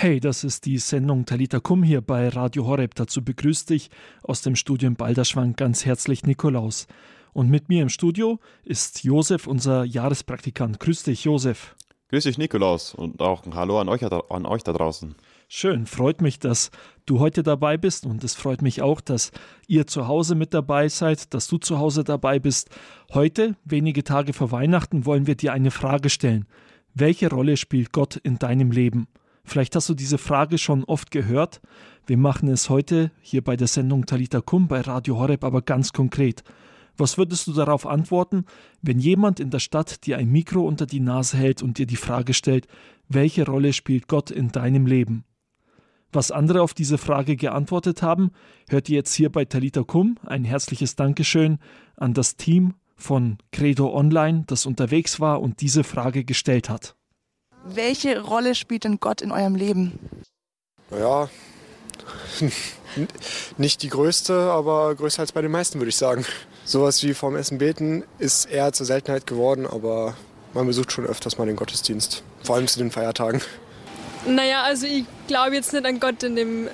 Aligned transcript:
Hey, 0.00 0.20
das 0.20 0.44
ist 0.44 0.64
die 0.64 0.78
Sendung 0.78 1.24
Talita 1.24 1.58
Kum 1.58 1.82
hier 1.82 2.00
bei 2.02 2.28
Radio 2.28 2.64
Horeb. 2.66 2.94
Dazu 2.94 3.24
begrüßt 3.24 3.68
dich 3.68 3.90
aus 4.22 4.42
dem 4.42 4.54
Studio 4.54 4.86
in 4.86 4.94
Balderschwang 4.94 5.56
ganz 5.56 5.84
herzlich 5.84 6.22
Nikolaus. 6.22 6.86
Und 7.32 7.50
mit 7.50 7.68
mir 7.68 7.82
im 7.82 7.88
Studio 7.88 8.38
ist 8.62 9.02
Josef, 9.02 9.48
unser 9.48 9.82
Jahrespraktikant. 9.82 10.78
Grüß 10.78 11.02
dich, 11.02 11.24
Josef. 11.24 11.74
Grüß 12.10 12.22
dich, 12.22 12.38
Nikolaus, 12.38 12.94
und 12.94 13.20
auch 13.20 13.44
ein 13.44 13.56
Hallo 13.56 13.80
an 13.80 13.88
euch, 13.88 14.04
an 14.04 14.46
euch 14.46 14.62
da 14.62 14.72
draußen. 14.72 15.16
Schön, 15.48 15.84
freut 15.84 16.22
mich, 16.22 16.38
dass 16.38 16.70
du 17.04 17.18
heute 17.18 17.42
dabei 17.42 17.76
bist 17.76 18.06
und 18.06 18.22
es 18.22 18.36
freut 18.36 18.62
mich 18.62 18.82
auch, 18.82 19.00
dass 19.00 19.32
ihr 19.66 19.88
zu 19.88 20.06
Hause 20.06 20.36
mit 20.36 20.54
dabei 20.54 20.88
seid, 20.88 21.34
dass 21.34 21.48
du 21.48 21.58
zu 21.58 21.80
Hause 21.80 22.04
dabei 22.04 22.38
bist. 22.38 22.70
Heute, 23.14 23.56
wenige 23.64 24.04
Tage 24.04 24.32
vor 24.32 24.52
Weihnachten, 24.52 25.06
wollen 25.06 25.26
wir 25.26 25.34
dir 25.34 25.52
eine 25.52 25.72
Frage 25.72 26.08
stellen. 26.08 26.46
Welche 26.94 27.28
Rolle 27.30 27.56
spielt 27.56 27.90
Gott 27.90 28.14
in 28.14 28.38
deinem 28.38 28.70
Leben? 28.70 29.08
Vielleicht 29.48 29.74
hast 29.76 29.88
du 29.88 29.94
diese 29.94 30.18
Frage 30.18 30.58
schon 30.58 30.84
oft 30.84 31.10
gehört. 31.10 31.62
Wir 32.06 32.18
machen 32.18 32.48
es 32.48 32.68
heute 32.68 33.10
hier 33.22 33.42
bei 33.42 33.56
der 33.56 33.66
Sendung 33.66 34.04
Talita 34.04 34.42
Kum 34.42 34.68
bei 34.68 34.82
Radio 34.82 35.18
Horeb 35.18 35.42
aber 35.42 35.62
ganz 35.62 35.94
konkret. 35.94 36.44
Was 36.98 37.16
würdest 37.16 37.46
du 37.46 37.54
darauf 37.54 37.86
antworten, 37.86 38.44
wenn 38.82 38.98
jemand 38.98 39.40
in 39.40 39.48
der 39.48 39.60
Stadt 39.60 40.04
dir 40.04 40.18
ein 40.18 40.30
Mikro 40.30 40.60
unter 40.66 40.84
die 40.84 41.00
Nase 41.00 41.38
hält 41.38 41.62
und 41.62 41.78
dir 41.78 41.86
die 41.86 41.96
Frage 41.96 42.34
stellt, 42.34 42.66
welche 43.08 43.46
Rolle 43.46 43.72
spielt 43.72 44.06
Gott 44.06 44.30
in 44.30 44.48
deinem 44.48 44.84
Leben? 44.84 45.24
Was 46.12 46.30
andere 46.30 46.60
auf 46.60 46.74
diese 46.74 46.98
Frage 46.98 47.36
geantwortet 47.36 48.02
haben, 48.02 48.32
hört 48.68 48.90
ihr 48.90 48.96
jetzt 48.96 49.14
hier 49.14 49.32
bei 49.32 49.46
Talita 49.46 49.82
Kum. 49.82 50.18
Ein 50.26 50.44
herzliches 50.44 50.94
Dankeschön 50.94 51.58
an 51.96 52.12
das 52.12 52.36
Team 52.36 52.74
von 52.96 53.38
Credo 53.50 53.94
Online, 53.94 54.44
das 54.46 54.66
unterwegs 54.66 55.20
war 55.20 55.40
und 55.40 55.62
diese 55.62 55.84
Frage 55.84 56.24
gestellt 56.24 56.68
hat. 56.68 56.97
Welche 57.74 58.20
Rolle 58.20 58.54
spielt 58.54 58.84
denn 58.84 59.00
Gott 59.00 59.20
in 59.20 59.32
eurem 59.32 59.54
Leben? 59.54 59.98
Ja, 60.90 61.28
nicht 63.56 63.82
die 63.82 63.88
größte, 63.88 64.34
aber 64.34 64.94
größer 64.94 65.20
als 65.20 65.32
bei 65.32 65.42
den 65.42 65.50
meisten, 65.50 65.78
würde 65.78 65.90
ich 65.90 65.96
sagen. 65.96 66.24
Sowas 66.64 67.02
wie 67.02 67.14
vorm 67.14 67.36
Essen 67.36 67.58
beten 67.58 68.04
ist 68.18 68.46
eher 68.46 68.72
zur 68.72 68.86
Seltenheit 68.86 69.26
geworden, 69.26 69.66
aber 69.66 70.16
man 70.54 70.66
besucht 70.66 70.92
schon 70.92 71.06
öfters 71.06 71.38
mal 71.38 71.46
den 71.46 71.56
Gottesdienst. 71.56 72.22
Vor 72.42 72.56
allem 72.56 72.66
zu 72.66 72.78
den 72.78 72.90
Feiertagen. 72.90 73.42
Naja, 74.26 74.62
also 74.62 74.86
ich 74.86 75.04
glaube 75.26 75.54
jetzt 75.54 75.72
nicht 75.72 75.84
an 75.84 76.00
Gott 76.00 76.22
in 76.22 76.36
dem 76.36 76.68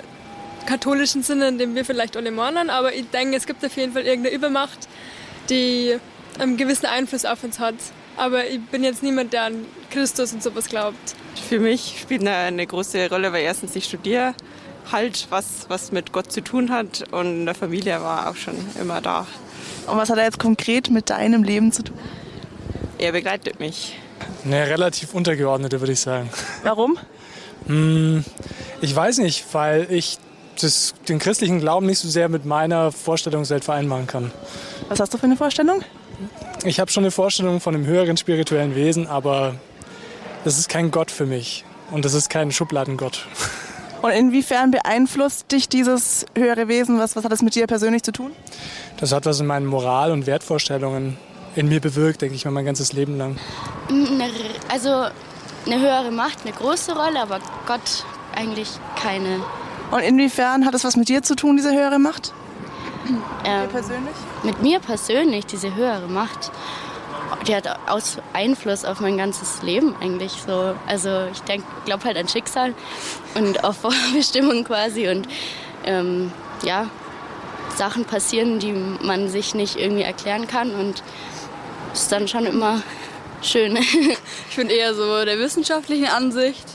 katholischen 0.65 1.23
Sinne, 1.23 1.49
in 1.49 1.57
dem 1.57 1.75
wir 1.75 1.85
vielleicht 1.85 2.17
alle 2.17 2.31
meinen, 2.31 2.69
aber 2.69 2.93
ich 2.93 3.09
denke, 3.11 3.37
es 3.37 3.45
gibt 3.45 3.63
auf 3.63 3.75
jeden 3.77 3.93
Fall 3.93 4.03
irgendeine 4.03 4.35
Übermacht, 4.35 4.87
die 5.49 5.97
einen 6.39 6.57
gewissen 6.57 6.87
Einfluss 6.87 7.23
auf 7.23 7.43
uns 7.43 7.59
hat. 7.59 7.75
Aber 8.17 8.47
ich 8.47 8.61
bin 8.67 8.83
jetzt 8.83 9.03
niemand, 9.03 9.33
der 9.33 9.43
an 9.43 9.65
Christus 9.91 10.33
und 10.33 10.41
sowas 10.41 10.67
glaubt. 10.67 11.15
Für 11.49 11.59
mich 11.59 11.97
spielt 12.01 12.21
eine, 12.21 12.33
eine 12.33 12.65
große 12.65 13.09
Rolle, 13.09 13.33
weil 13.33 13.43
erstens 13.43 13.75
ich 13.75 13.85
studiere 13.85 14.33
halt 14.91 15.27
was, 15.29 15.65
was 15.67 15.91
mit 15.91 16.11
Gott 16.11 16.31
zu 16.31 16.41
tun 16.41 16.71
hat 16.71 17.03
und 17.11 17.25
in 17.25 17.45
der 17.45 17.55
Familie 17.55 18.01
war 18.01 18.29
auch 18.29 18.35
schon 18.35 18.55
immer 18.79 19.01
da. 19.01 19.25
Und 19.87 19.97
was 19.97 20.09
hat 20.09 20.17
er 20.17 20.25
jetzt 20.25 20.39
konkret 20.39 20.89
mit 20.89 21.09
deinem 21.09 21.43
Leben 21.43 21.71
zu 21.71 21.83
tun? 21.83 21.97
Er 22.97 23.11
begleitet 23.11 23.59
mich. 23.59 23.97
Eine 24.43 24.67
relativ 24.67 25.13
untergeordnete, 25.13 25.81
würde 25.81 25.93
ich 25.93 25.99
sagen. 25.99 26.29
Warum? 26.63 26.97
Hm, 27.67 28.23
ich 28.81 28.95
weiß 28.95 29.17
nicht, 29.19 29.45
weil 29.53 29.87
ich 29.89 30.17
das, 30.61 30.93
den 31.09 31.19
christlichen 31.19 31.59
Glauben 31.59 31.85
nicht 31.85 31.99
so 31.99 32.07
sehr 32.07 32.29
mit 32.29 32.45
meiner 32.45 32.91
Vorstellungswelt 32.91 33.65
vereinbaren 33.65 34.07
kann. 34.07 34.31
Was 34.87 34.99
hast 34.99 35.13
du 35.13 35.17
für 35.17 35.25
eine 35.25 35.35
Vorstellung? 35.35 35.83
Ich 36.63 36.79
habe 36.79 36.91
schon 36.91 37.03
eine 37.03 37.11
Vorstellung 37.11 37.59
von 37.59 37.75
einem 37.75 37.85
höheren 37.85 38.17
spirituellen 38.17 38.75
Wesen, 38.75 39.07
aber 39.07 39.55
das 40.43 40.57
ist 40.57 40.69
kein 40.69 40.91
Gott 40.91 41.11
für 41.11 41.25
mich. 41.25 41.65
Und 41.91 42.05
das 42.05 42.13
ist 42.13 42.29
kein 42.29 42.51
Schubladengott. 42.51 43.25
Und 44.01 44.11
inwiefern 44.11 44.69
beeinflusst 44.69 45.51
dich 45.51 45.67
dieses 45.67 46.27
höhere 46.37 46.67
Wesen? 46.67 46.99
Was, 46.99 47.15
was 47.15 47.23
hat 47.23 47.31
das 47.31 47.41
mit 47.41 47.55
dir 47.55 47.65
persönlich 47.65 48.03
zu 48.03 48.11
tun? 48.11 48.31
Das 48.99 49.11
hat 49.11 49.25
was 49.25 49.39
in 49.39 49.47
meinen 49.47 49.65
Moral- 49.65 50.11
und 50.11 50.27
Wertvorstellungen 50.27 51.17
in 51.55 51.69
mir 51.69 51.79
bewirkt, 51.79 52.21
denke 52.21 52.35
ich 52.35 52.45
mal, 52.45 52.51
mein 52.51 52.65
ganzes 52.65 52.93
Leben 52.93 53.17
lang. 53.17 53.37
Also 54.69 54.89
eine 55.65 55.79
höhere 55.79 56.11
Macht, 56.11 56.43
eine 56.43 56.51
große 56.51 56.95
Rolle, 56.95 57.19
aber 57.19 57.39
Gott 57.65 58.05
eigentlich 58.35 58.69
keine. 58.95 59.39
Und 59.89 60.01
inwiefern 60.01 60.65
hat 60.65 60.75
das 60.75 60.83
was 60.83 60.97
mit 60.97 61.09
dir 61.09 61.23
zu 61.23 61.35
tun, 61.35 61.57
diese 61.57 61.73
höhere 61.73 61.97
Macht? 61.97 62.31
Ähm, 63.45 63.61
mit 63.61 63.71
persönlich? 63.71 64.15
Mit 64.43 64.61
mir 64.61 64.79
persönlich, 64.79 65.45
diese 65.45 65.75
höhere 65.75 66.07
Macht. 66.07 66.51
Die 67.47 67.55
hat 67.55 67.67
aus 67.87 68.17
Einfluss 68.33 68.85
auf 68.85 68.99
mein 68.99 69.17
ganzes 69.17 69.61
Leben 69.61 69.95
eigentlich 70.01 70.31
so. 70.45 70.75
Also 70.87 71.27
ich 71.31 71.43
glaube 71.85 72.03
halt 72.03 72.17
an 72.17 72.27
Schicksal 72.27 72.73
und 73.35 73.63
auf 73.63 73.77
Vorbestimmung 73.81 74.63
quasi 74.63 75.07
und 75.07 75.27
ähm, 75.85 76.31
ja, 76.63 76.87
Sachen 77.75 78.05
passieren, 78.05 78.59
die 78.59 78.73
man 78.73 79.29
sich 79.29 79.53
nicht 79.53 79.75
irgendwie 79.75 80.03
erklären 80.03 80.47
kann 80.47 80.73
und 80.73 81.03
ist 81.93 82.11
dann 82.11 82.27
schon 82.27 82.45
immer 82.45 82.81
schön. 83.41 83.77
ich 84.49 84.55
bin 84.55 84.69
eher 84.69 84.93
so 84.93 85.25
der 85.25 85.39
wissenschaftlichen 85.39 86.07
Ansicht. 86.07 86.65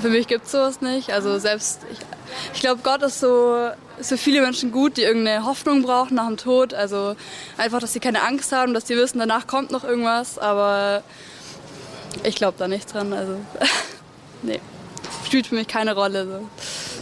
Für 0.00 0.08
mich 0.08 0.26
gibt 0.26 0.46
es 0.46 0.52
sowas 0.52 0.80
nicht. 0.80 1.12
Also 1.12 1.38
selbst, 1.38 1.80
ich, 1.90 1.98
ich 2.54 2.60
glaube, 2.60 2.80
Gott 2.82 3.02
ist 3.02 3.20
so 3.20 3.70
ist 4.00 4.08
für 4.08 4.18
viele 4.18 4.40
Menschen 4.40 4.72
gut, 4.72 4.96
die 4.96 5.02
irgendeine 5.02 5.44
Hoffnung 5.44 5.82
brauchen 5.82 6.14
nach 6.14 6.26
dem 6.26 6.36
Tod. 6.36 6.74
Also 6.74 7.14
einfach, 7.56 7.80
dass 7.80 7.92
sie 7.92 8.00
keine 8.00 8.22
Angst 8.22 8.52
haben, 8.52 8.74
dass 8.74 8.86
sie 8.86 8.96
wissen, 8.96 9.18
danach 9.18 9.46
kommt 9.46 9.70
noch 9.70 9.84
irgendwas. 9.84 10.38
Aber 10.38 11.02
ich 12.24 12.34
glaube 12.34 12.56
da 12.58 12.66
nicht 12.66 12.92
dran. 12.92 13.12
Also 13.12 13.36
nee, 14.42 14.60
spielt 15.24 15.46
für 15.46 15.54
mich 15.54 15.68
keine 15.68 15.94
Rolle. 15.94 16.42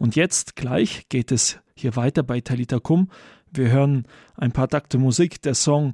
Und 0.00 0.16
jetzt 0.16 0.56
gleich 0.56 1.10
geht 1.10 1.30
es 1.30 1.58
hier 1.74 1.94
weiter 1.94 2.22
bei 2.22 2.40
Talita 2.40 2.78
Kum. 2.78 3.10
Wir 3.52 3.70
hören 3.70 4.06
ein 4.34 4.50
paar 4.50 4.66
Takte 4.66 4.96
Musik. 4.96 5.42
Der 5.42 5.54
Song 5.54 5.92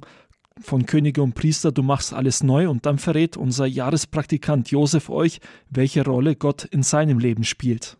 von 0.61 0.85
Könige 0.85 1.21
und 1.21 1.35
Priester, 1.35 1.73
du 1.73 1.83
machst 1.83 2.13
alles 2.13 2.41
neu 2.41 2.69
und 2.69 2.85
dann 2.85 2.99
verrät 2.99 3.35
unser 3.35 3.65
Jahrespraktikant 3.65 4.71
Josef 4.71 5.09
euch, 5.09 5.41
welche 5.69 6.05
Rolle 6.05 6.37
Gott 6.37 6.63
in 6.63 6.83
seinem 6.83 7.19
Leben 7.19 7.43
spielt. 7.43 7.97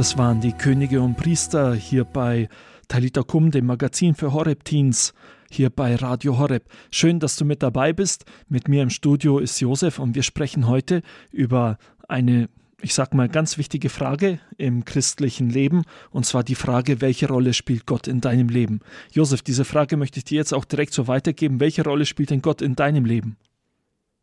Das 0.00 0.16
waren 0.16 0.40
die 0.40 0.54
Könige 0.54 1.02
und 1.02 1.18
Priester 1.18 1.74
hier 1.74 2.04
bei 2.04 2.48
Talita 2.88 3.22
Kum, 3.22 3.50
dem 3.50 3.66
Magazin 3.66 4.14
für 4.14 4.32
Horeb-Teens, 4.32 5.12
hier 5.50 5.68
bei 5.68 5.94
Radio 5.94 6.38
Horeb. 6.38 6.64
Schön, 6.90 7.20
dass 7.20 7.36
du 7.36 7.44
mit 7.44 7.62
dabei 7.62 7.92
bist. 7.92 8.24
Mit 8.48 8.66
mir 8.66 8.82
im 8.82 8.88
Studio 8.88 9.38
ist 9.40 9.60
Josef 9.60 9.98
und 9.98 10.14
wir 10.14 10.22
sprechen 10.22 10.66
heute 10.66 11.02
über 11.32 11.76
eine, 12.08 12.48
ich 12.80 12.94
sag 12.94 13.12
mal, 13.12 13.28
ganz 13.28 13.58
wichtige 13.58 13.90
Frage 13.90 14.40
im 14.56 14.86
christlichen 14.86 15.50
Leben 15.50 15.82
und 16.10 16.24
zwar 16.24 16.44
die 16.44 16.54
Frage, 16.54 17.02
welche 17.02 17.28
Rolle 17.28 17.52
spielt 17.52 17.84
Gott 17.84 18.08
in 18.08 18.22
deinem 18.22 18.48
Leben? 18.48 18.80
Josef, 19.12 19.42
diese 19.42 19.66
Frage 19.66 19.98
möchte 19.98 20.16
ich 20.16 20.24
dir 20.24 20.38
jetzt 20.38 20.54
auch 20.54 20.64
direkt 20.64 20.94
so 20.94 21.08
weitergeben. 21.08 21.60
Welche 21.60 21.84
Rolle 21.84 22.06
spielt 22.06 22.30
denn 22.30 22.40
Gott 22.40 22.62
in 22.62 22.74
deinem 22.74 23.04
Leben? 23.04 23.36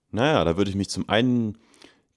Naja, 0.09 0.43
da 0.43 0.57
würde 0.57 0.71
ich 0.71 0.75
mich 0.75 0.89
zum 0.89 1.07
einen 1.07 1.55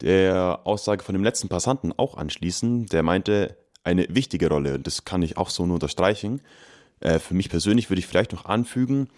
der 0.00 0.60
Aussage 0.64 1.04
von 1.04 1.14
dem 1.14 1.24
letzten 1.24 1.48
Passanten 1.48 1.92
auch 1.96 2.16
anschließen. 2.16 2.86
Der 2.86 3.02
meinte, 3.02 3.56
eine 3.84 4.06
wichtige 4.10 4.48
Rolle, 4.48 4.74
und 4.74 4.86
das 4.86 5.04
kann 5.04 5.22
ich 5.22 5.36
auch 5.36 5.50
so 5.50 5.66
nur 5.66 5.74
unterstreichen. 5.74 6.40
Äh, 7.00 7.18
für 7.18 7.34
mich 7.34 7.48
persönlich 7.48 7.90
würde 7.90 8.00
ich 8.00 8.06
vielleicht 8.06 8.32
noch 8.32 8.44
anfügen, 8.44 9.08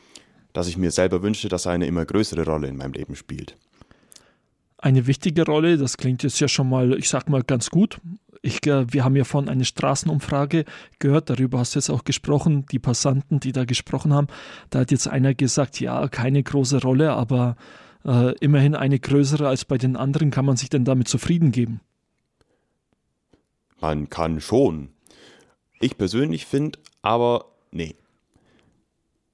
dass 0.52 0.68
ich 0.68 0.76
mir 0.76 0.90
selber 0.90 1.22
wünsche, 1.22 1.48
dass 1.48 1.66
er 1.66 1.72
eine 1.72 1.86
immer 1.86 2.04
größere 2.04 2.44
Rolle 2.44 2.68
in 2.68 2.76
meinem 2.76 2.92
Leben 2.92 3.16
spielt. 3.16 3.56
Eine 4.78 5.06
wichtige 5.06 5.44
Rolle, 5.44 5.78
das 5.78 5.96
klingt 5.96 6.22
jetzt 6.22 6.40
ja 6.40 6.48
schon 6.48 6.68
mal, 6.68 6.98
ich 6.98 7.08
sag 7.08 7.28
mal, 7.28 7.42
ganz 7.42 7.70
gut. 7.70 8.00
ich, 8.42 8.66
äh, 8.66 8.92
wir 8.92 9.04
haben 9.04 9.16
ja 9.16 9.24
vorhin 9.24 9.48
eine 9.48 9.64
Straßenumfrage 9.64 10.64
gehört, 10.98 11.30
darüber 11.30 11.60
hast 11.60 11.74
du 11.74 11.78
jetzt 11.78 11.90
auch 11.90 12.04
gesprochen, 12.04 12.66
die 12.70 12.80
Passanten, 12.80 13.40
die 13.40 13.52
da 13.52 13.64
gesprochen 13.64 14.12
haben. 14.12 14.26
Da 14.70 14.80
hat 14.80 14.90
jetzt 14.90 15.08
einer 15.08 15.34
gesagt, 15.34 15.80
ja, 15.80 16.08
keine 16.08 16.42
große 16.42 16.82
Rolle, 16.82 17.12
aber 17.12 17.56
äh, 18.04 18.34
immerhin 18.38 18.74
eine 18.74 18.98
größere 18.98 19.48
als 19.48 19.64
bei 19.64 19.78
den 19.78 19.96
anderen. 19.96 20.30
Kann 20.30 20.44
man 20.44 20.56
sich 20.56 20.70
denn 20.70 20.84
damit 20.84 21.08
zufrieden 21.08 21.52
geben? 21.52 21.80
Man 23.80 24.08
kann 24.08 24.40
schon. 24.40 24.90
Ich 25.80 25.98
persönlich 25.98 26.46
finde 26.46 26.78
aber, 27.02 27.46
nee. 27.72 27.96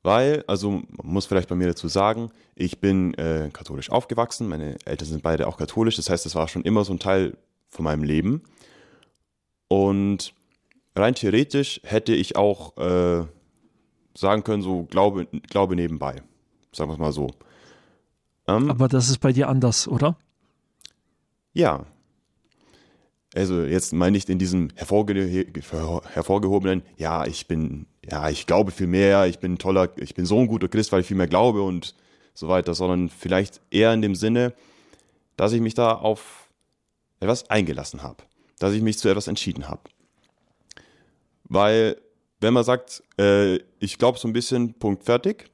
Weil, 0.02 0.42
also 0.46 0.70
man 0.70 0.86
muss 1.02 1.26
vielleicht 1.26 1.48
bei 1.48 1.54
mir 1.54 1.66
dazu 1.66 1.88
sagen, 1.88 2.30
ich 2.54 2.80
bin 2.80 3.12
äh, 3.14 3.50
katholisch 3.52 3.90
aufgewachsen, 3.90 4.48
meine 4.48 4.76
Eltern 4.86 5.08
sind 5.08 5.22
beide 5.22 5.46
auch 5.46 5.58
katholisch, 5.58 5.96
das 5.96 6.08
heißt, 6.08 6.24
das 6.24 6.34
war 6.34 6.48
schon 6.48 6.62
immer 6.62 6.84
so 6.84 6.94
ein 6.94 6.98
Teil 6.98 7.36
von 7.68 7.84
meinem 7.84 8.04
Leben. 8.04 8.42
Und 9.68 10.32
rein 10.96 11.14
theoretisch 11.14 11.80
hätte 11.84 12.14
ich 12.14 12.36
auch 12.36 12.76
äh, 12.78 13.26
sagen 14.16 14.44
können, 14.44 14.62
so 14.62 14.84
Glaube, 14.84 15.26
Glaube 15.48 15.76
nebenbei. 15.76 16.22
Sagen 16.72 16.90
wir 16.90 16.94
es 16.94 16.98
mal 16.98 17.12
so. 17.12 17.28
Ähm, 18.48 18.70
Aber 18.70 18.88
das 18.88 19.10
ist 19.10 19.18
bei 19.18 19.32
dir 19.32 19.48
anders, 19.48 19.86
oder? 19.86 20.16
Ja. 21.52 21.86
Also 23.34 23.62
jetzt 23.62 23.92
meine 23.92 24.16
ich 24.16 24.28
in 24.28 24.38
diesem 24.38 24.70
hervorge 24.74 25.14
hervorgehobenen, 25.14 26.82
ja, 26.96 27.26
ich 27.26 27.46
bin, 27.46 27.86
ja, 28.10 28.30
ich 28.30 28.46
glaube 28.46 28.70
viel 28.72 28.86
mehr, 28.86 29.26
ich 29.26 29.38
bin 29.38 29.58
toller, 29.58 29.90
ich 29.96 30.14
bin 30.14 30.24
so 30.24 30.38
ein 30.40 30.46
guter 30.48 30.68
Christ, 30.68 30.92
weil 30.92 31.02
ich 31.02 31.06
viel 31.06 31.16
mehr 31.16 31.26
glaube 31.26 31.62
und 31.62 31.94
so 32.32 32.48
weiter, 32.48 32.74
sondern 32.74 33.10
vielleicht 33.10 33.60
eher 33.70 33.92
in 33.92 34.00
dem 34.00 34.14
Sinne, 34.14 34.54
dass 35.36 35.52
ich 35.52 35.60
mich 35.60 35.74
da 35.74 35.92
auf 35.92 36.48
etwas 37.20 37.50
eingelassen 37.50 38.02
habe, 38.02 38.24
dass 38.58 38.72
ich 38.72 38.80
mich 38.80 38.98
zu 38.98 39.08
etwas 39.08 39.28
entschieden 39.28 39.68
habe. 39.68 39.82
Weil, 41.44 42.00
wenn 42.40 42.54
man 42.54 42.64
sagt, 42.64 43.02
äh, 43.18 43.56
ich 43.78 43.98
glaube 43.98 44.18
so 44.18 44.26
ein 44.26 44.32
bisschen, 44.32 44.74
Punkt 44.74 45.04
fertig, 45.04 45.50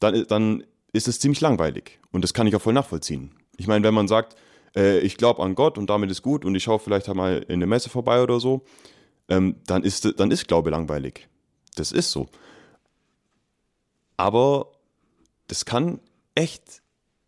dann, 0.00 0.24
dann 0.28 0.64
ist 0.92 1.08
es 1.08 1.20
ziemlich 1.20 1.40
langweilig. 1.40 1.97
Und 2.12 2.22
das 2.22 2.34
kann 2.34 2.46
ich 2.46 2.56
auch 2.56 2.62
voll 2.62 2.72
nachvollziehen. 2.72 3.34
Ich 3.56 3.66
meine, 3.66 3.84
wenn 3.84 3.94
man 3.94 4.08
sagt, 4.08 4.36
äh, 4.76 4.98
ich 5.00 5.16
glaube 5.16 5.42
an 5.42 5.54
Gott 5.54 5.78
und 5.78 5.90
damit 5.90 6.10
ist 6.10 6.22
gut 6.22 6.44
und 6.44 6.54
ich 6.54 6.62
schaue 6.62 6.78
vielleicht 6.78 7.12
mal 7.14 7.44
in 7.48 7.60
der 7.60 7.66
Messe 7.66 7.90
vorbei 7.90 8.22
oder 8.22 8.40
so, 8.40 8.64
ähm, 9.28 9.56
dann, 9.66 9.82
ist, 9.82 10.18
dann 10.18 10.30
ist 10.30 10.48
Glaube 10.48 10.70
langweilig. 10.70 11.28
Das 11.76 11.92
ist 11.92 12.10
so. 12.10 12.28
Aber 14.16 14.72
das 15.46 15.64
kann 15.64 16.00
echt 16.34 16.82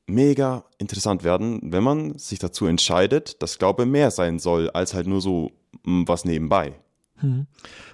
mega 0.06 0.64
interessant 0.78 1.24
werden, 1.24 1.60
wenn 1.72 1.84
man 1.84 2.18
sich 2.18 2.38
dazu 2.38 2.66
entscheidet, 2.66 3.42
dass 3.42 3.58
Glaube 3.58 3.86
mehr 3.86 4.10
sein 4.10 4.38
soll, 4.38 4.70
als 4.70 4.94
halt 4.94 5.06
nur 5.06 5.20
so 5.20 5.52
mm, 5.84 6.04
was 6.06 6.24
nebenbei. 6.24 6.74
Hm. 7.20 7.46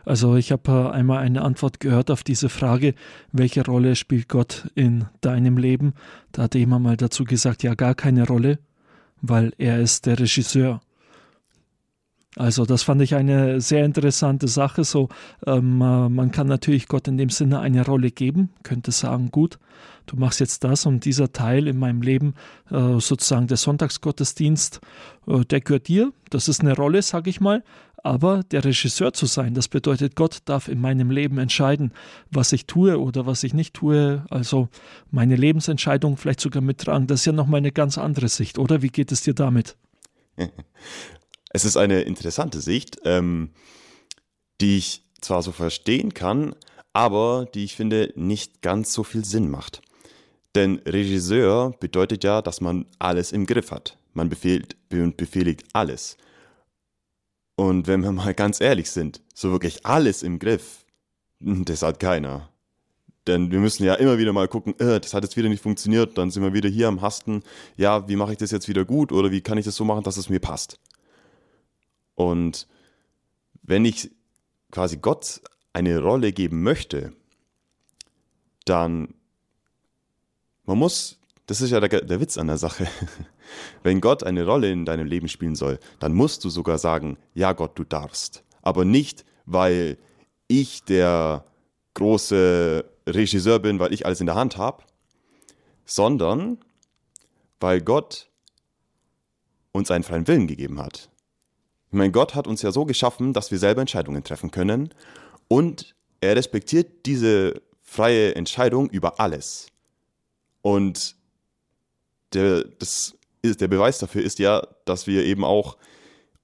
Also 0.05 0.37
ich 0.37 0.52
habe 0.52 0.70
äh, 0.70 0.96
einmal 0.96 1.19
eine 1.19 1.43
Antwort 1.43 1.81
gehört 1.81 2.11
auf 2.11 2.23
diese 2.23 2.49
Frage, 2.49 2.94
welche 3.32 3.64
Rolle 3.64 3.96
spielt 3.96 4.28
Gott 4.28 4.70
in 4.75 5.06
deinem 5.20 5.58
Leben? 5.58 5.94
Da 6.32 6.43
hat 6.44 6.55
jemand 6.55 6.84
mal 6.84 6.96
dazu 6.96 7.25
gesagt, 7.25 7.62
ja 7.62 7.75
gar 7.75 7.94
keine 7.94 8.26
Rolle, 8.26 8.58
weil 9.20 9.52
er 9.58 9.81
ist 9.81 10.06
der 10.06 10.19
Regisseur. 10.19 10.81
Also 12.37 12.67
das 12.67 12.82
fand 12.82 13.00
ich 13.00 13.14
eine 13.14 13.62
sehr 13.62 13.84
interessante 13.87 14.46
Sache. 14.46 14.84
So, 14.84 15.08
ähm, 15.46 15.81
äh, 15.81 16.08
man 16.11 16.31
kann 16.31 16.46
natürlich 16.46 16.87
Gott 16.87 17.08
in 17.08 17.17
dem 17.17 17.31
Sinne 17.31 17.61
eine 17.61 17.84
Rolle 17.84 18.11
geben, 18.11 18.50
könnte 18.62 18.93
sagen, 18.93 19.31
gut, 19.31 19.58
du 20.05 20.17
machst 20.17 20.40
jetzt 20.40 20.62
das 20.62 20.84
und 20.84 21.06
dieser 21.06 21.32
Teil 21.32 21.67
in 21.67 21.78
meinem 21.78 22.02
Leben, 22.02 22.34
äh, 22.70 23.00
sozusagen 23.00 23.46
der 23.46 23.56
Sonntagsgottesdienst, 23.56 24.81
äh, 25.26 25.44
der 25.46 25.62
gehört 25.62 25.88
dir. 25.88 26.12
Das 26.28 26.49
ist 26.49 26.61
eine 26.61 26.76
Rolle, 26.76 27.00
sage 27.00 27.31
ich 27.31 27.40
mal. 27.40 27.64
Aber 28.06 28.44
der 28.44 28.64
Regisseur 28.64 29.12
zu 29.12 29.26
sein, 29.26 29.54
das 29.54 29.66
bedeutet, 29.66 30.14
Gott 30.14 30.38
darf 30.44 30.68
in 30.68 30.80
meinem 30.80 31.10
Leben 31.10 31.38
entscheiden, 31.38 31.92
was 32.30 32.52
ich 32.52 32.66
tue 32.66 33.00
oder 33.00 33.26
was 33.26 33.42
ich 33.42 33.52
nicht 33.52 33.74
tue. 33.74 34.24
Also 34.30 34.68
meine 35.10 35.34
Lebensentscheidung 35.34 36.16
vielleicht 36.16 36.40
sogar 36.40 36.62
mittragen. 36.62 37.08
Das 37.08 37.22
ist 37.22 37.26
ja 37.26 37.32
nochmal 37.32 37.58
eine 37.58 37.72
ganz 37.72 37.98
andere 37.98 38.28
Sicht, 38.28 38.60
oder? 38.60 38.80
Wie 38.80 38.90
geht 38.90 39.10
es 39.10 39.22
dir 39.22 39.34
damit? 39.34 39.76
Es 41.50 41.64
ist 41.64 41.76
eine 41.78 42.02
interessante 42.02 42.60
Sicht, 42.60 42.98
ähm, 43.04 43.50
die 44.60 44.76
ich 44.76 45.02
zwar 45.22 45.42
so 45.42 45.52
verstehen 45.52 46.12
kann, 46.12 46.54
aber 46.92 47.46
die 47.54 47.64
ich 47.64 47.74
finde 47.74 48.12
nicht 48.14 48.60
ganz 48.60 48.92
so 48.92 49.04
viel 49.04 49.24
Sinn 49.24 49.50
macht. 49.50 49.80
Denn 50.54 50.80
Regisseur 50.86 51.72
bedeutet 51.80 52.24
ja, 52.24 52.42
dass 52.42 52.60
man 52.60 52.84
alles 52.98 53.32
im 53.32 53.46
Griff 53.46 53.70
hat. 53.70 53.96
Man 54.12 54.28
befehlt 54.28 54.76
und 54.92 55.16
befehligt 55.16 55.64
alles. 55.72 56.18
Und 57.56 57.86
wenn 57.86 58.02
wir 58.02 58.12
mal 58.12 58.34
ganz 58.34 58.60
ehrlich 58.60 58.90
sind, 58.90 59.22
so 59.34 59.50
wirklich 59.50 59.84
alles 59.84 60.22
im 60.22 60.38
Griff, 60.38 60.84
das 61.40 61.82
hat 61.82 61.98
keiner. 61.98 62.50
Denn 63.26 63.50
wir 63.50 63.58
müssen 63.58 63.84
ja 63.84 63.94
immer 63.94 64.18
wieder 64.18 64.32
mal 64.32 64.46
gucken, 64.46 64.78
äh, 64.78 65.00
das 65.00 65.12
hat 65.14 65.24
jetzt 65.24 65.36
wieder 65.36 65.48
nicht 65.48 65.62
funktioniert, 65.62 66.16
dann 66.16 66.30
sind 66.30 66.42
wir 66.42 66.52
wieder 66.52 66.68
hier 66.68 66.86
am 66.86 67.00
Hasten. 67.00 67.42
Ja, 67.76 68.08
wie 68.08 68.16
mache 68.16 68.32
ich 68.32 68.38
das 68.38 68.52
jetzt 68.52 68.68
wieder 68.68 68.84
gut 68.84 69.10
oder 69.10 69.30
wie 69.30 69.40
kann 69.40 69.58
ich 69.58 69.64
das 69.64 69.74
so 69.74 69.84
machen, 69.84 70.04
dass 70.04 70.16
es 70.16 70.28
mir 70.28 70.38
passt? 70.38 70.78
Und 72.14 72.68
wenn 73.62 73.84
ich 73.84 74.10
quasi 74.70 74.98
Gott 74.98 75.40
eine 75.72 75.98
Rolle 75.98 76.32
geben 76.32 76.62
möchte, 76.62 77.12
dann 78.64 79.14
man 80.66 80.78
muss, 80.78 81.18
das 81.46 81.60
ist 81.60 81.70
ja 81.70 81.80
der, 81.80 82.02
der 82.02 82.20
Witz 82.20 82.36
an 82.36 82.48
der 82.48 82.58
Sache, 82.58 82.86
wenn 83.82 84.00
Gott 84.00 84.22
eine 84.25 84.44
Rolle 84.44 84.70
in 84.70 84.84
deinem 84.84 85.06
Leben 85.06 85.28
spielen 85.28 85.54
soll, 85.54 85.78
dann 85.98 86.12
musst 86.14 86.44
du 86.44 86.48
sogar 86.48 86.78
sagen, 86.78 87.19
ja 87.34 87.52
Gott, 87.52 87.78
du 87.78 87.84
darfst. 87.84 88.44
Aber 88.62 88.84
nicht, 88.84 89.25
weil 89.44 89.98
ich 90.48 90.84
der 90.84 91.44
große 91.94 92.84
Regisseur 93.06 93.58
bin, 93.58 93.78
weil 93.78 93.93
ich 93.93 94.04
alles 94.06 94.20
in 94.20 94.26
der 94.26 94.34
Hand 94.34 94.56
habe, 94.56 94.84
sondern 95.84 96.58
weil 97.60 97.81
Gott 97.81 98.28
uns 99.72 99.90
einen 99.90 100.04
freien 100.04 100.26
Willen 100.26 100.46
gegeben 100.46 100.81
hat. 100.81 101.10
Ich 101.88 101.94
meine, 101.96 102.12
Gott 102.12 102.34
hat 102.34 102.46
uns 102.46 102.62
ja 102.62 102.72
so 102.72 102.84
geschaffen, 102.84 103.32
dass 103.32 103.50
wir 103.50 103.58
selber 103.58 103.81
Entscheidungen 103.81 104.25
treffen 104.25 104.50
können 104.50 104.92
und 105.49 105.94
er 106.20 106.37
respektiert 106.37 107.06
diese 107.06 107.62
freie 107.82 108.34
Entscheidung 108.34 108.90
über 108.90 109.20
alles. 109.20 109.69
Und 110.62 111.16
der, 112.32 112.64
das 112.64 113.16
ist, 113.50 113.60
der 113.60 113.69
Beweis 113.69 113.98
dafür 113.98 114.22
ist 114.22 114.38
ja, 114.38 114.66
dass 114.84 115.06
wir 115.06 115.25
eben 115.25 115.44
auch 115.44 115.76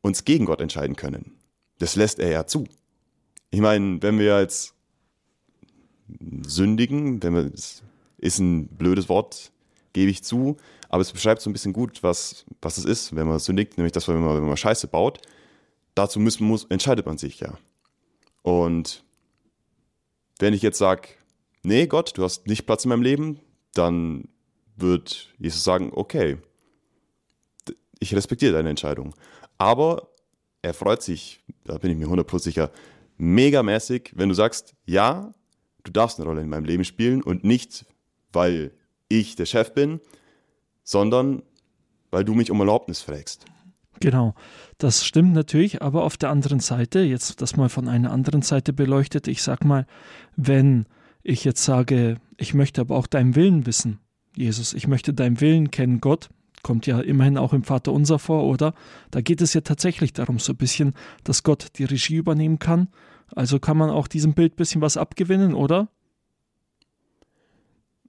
uns 0.00 0.24
gegen 0.24 0.46
Gott 0.46 0.60
entscheiden 0.60 0.96
können. 0.96 1.32
Das 1.78 1.96
lässt 1.96 2.18
er 2.18 2.30
ja 2.30 2.46
zu. 2.46 2.66
Ich 3.50 3.60
meine, 3.60 4.02
wenn 4.02 4.18
wir 4.18 4.40
jetzt 4.40 4.74
sündigen, 6.46 7.22
wenn 7.22 7.34
wir, 7.34 7.50
ist 8.18 8.38
ein 8.38 8.68
blödes 8.68 9.08
Wort, 9.08 9.52
gebe 9.92 10.10
ich 10.10 10.24
zu, 10.24 10.56
aber 10.88 11.02
es 11.02 11.12
beschreibt 11.12 11.40
so 11.40 11.50
ein 11.50 11.52
bisschen 11.52 11.72
gut, 11.72 12.02
was, 12.02 12.44
was 12.60 12.78
es 12.78 12.84
ist, 12.84 13.16
wenn 13.16 13.26
man 13.26 13.38
sündigt, 13.38 13.76
nämlich 13.76 13.92
das, 13.92 14.08
wenn 14.08 14.22
man, 14.22 14.36
wenn 14.36 14.46
man 14.46 14.56
Scheiße 14.56 14.88
baut 14.88 15.20
dazu 15.94 16.20
müssen, 16.20 16.46
muss, 16.46 16.64
entscheidet 16.64 17.06
man 17.06 17.18
sich 17.18 17.40
ja. 17.40 17.58
Und 18.42 19.04
wenn 20.38 20.54
ich 20.54 20.62
jetzt 20.62 20.78
sage, 20.78 21.08
nee, 21.62 21.86
Gott, 21.86 22.16
du 22.16 22.24
hast 22.24 22.46
nicht 22.46 22.66
Platz 22.66 22.84
in 22.84 22.88
meinem 22.88 23.02
Leben, 23.02 23.40
dann 23.74 24.28
wird 24.76 25.32
Jesus 25.38 25.64
sagen, 25.64 25.90
okay, 25.94 26.38
ich 28.02 28.14
respektiere 28.14 28.52
deine 28.52 28.70
Entscheidung. 28.70 29.14
Aber 29.58 30.08
er 30.60 30.74
freut 30.74 31.02
sich, 31.02 31.42
da 31.64 31.78
bin 31.78 31.92
ich 31.92 31.96
mir 31.96 32.08
100% 32.08 32.38
sicher, 32.40 32.70
megamäßig, 33.16 34.12
wenn 34.14 34.28
du 34.28 34.34
sagst, 34.34 34.74
ja, 34.84 35.32
du 35.84 35.92
darfst 35.92 36.18
eine 36.18 36.28
Rolle 36.28 36.42
in 36.42 36.48
meinem 36.48 36.64
Leben 36.64 36.84
spielen 36.84 37.22
und 37.22 37.44
nicht, 37.44 37.86
weil 38.32 38.72
ich 39.08 39.36
der 39.36 39.46
Chef 39.46 39.72
bin, 39.72 40.00
sondern 40.82 41.42
weil 42.10 42.24
du 42.24 42.34
mich 42.34 42.50
um 42.50 42.60
Erlaubnis 42.60 43.02
fragst. 43.02 43.46
Genau, 44.00 44.34
das 44.78 45.04
stimmt 45.04 45.32
natürlich, 45.32 45.80
aber 45.80 46.02
auf 46.02 46.16
der 46.16 46.30
anderen 46.30 46.58
Seite, 46.58 47.00
jetzt 47.00 47.40
das 47.40 47.56
mal 47.56 47.68
von 47.68 47.88
einer 47.88 48.10
anderen 48.10 48.42
Seite 48.42 48.72
beleuchtet, 48.72 49.28
ich 49.28 49.42
sag 49.42 49.64
mal, 49.64 49.86
wenn 50.34 50.86
ich 51.22 51.44
jetzt 51.44 51.62
sage, 51.62 52.16
ich 52.36 52.52
möchte 52.52 52.80
aber 52.80 52.96
auch 52.96 53.06
deinen 53.06 53.36
Willen 53.36 53.64
wissen, 53.64 54.00
Jesus, 54.34 54.74
ich 54.74 54.88
möchte 54.88 55.14
deinen 55.14 55.40
Willen 55.40 55.70
kennen, 55.70 56.00
Gott, 56.00 56.30
kommt 56.62 56.86
ja 56.86 57.00
immerhin 57.00 57.38
auch 57.38 57.52
im 57.52 57.64
Vater 57.64 57.92
unser 57.92 58.18
vor, 58.18 58.44
oder? 58.44 58.74
Da 59.10 59.20
geht 59.20 59.40
es 59.40 59.54
ja 59.54 59.60
tatsächlich 59.60 60.12
darum, 60.12 60.38
so 60.38 60.52
ein 60.52 60.56
bisschen, 60.56 60.94
dass 61.24 61.42
Gott 61.42 61.78
die 61.78 61.84
Regie 61.84 62.16
übernehmen 62.16 62.58
kann. 62.58 62.88
Also 63.34 63.58
kann 63.58 63.76
man 63.76 63.90
auch 63.90 64.08
diesem 64.08 64.34
Bild 64.34 64.54
ein 64.54 64.56
bisschen 64.56 64.80
was 64.80 64.96
abgewinnen, 64.96 65.54
oder? 65.54 65.88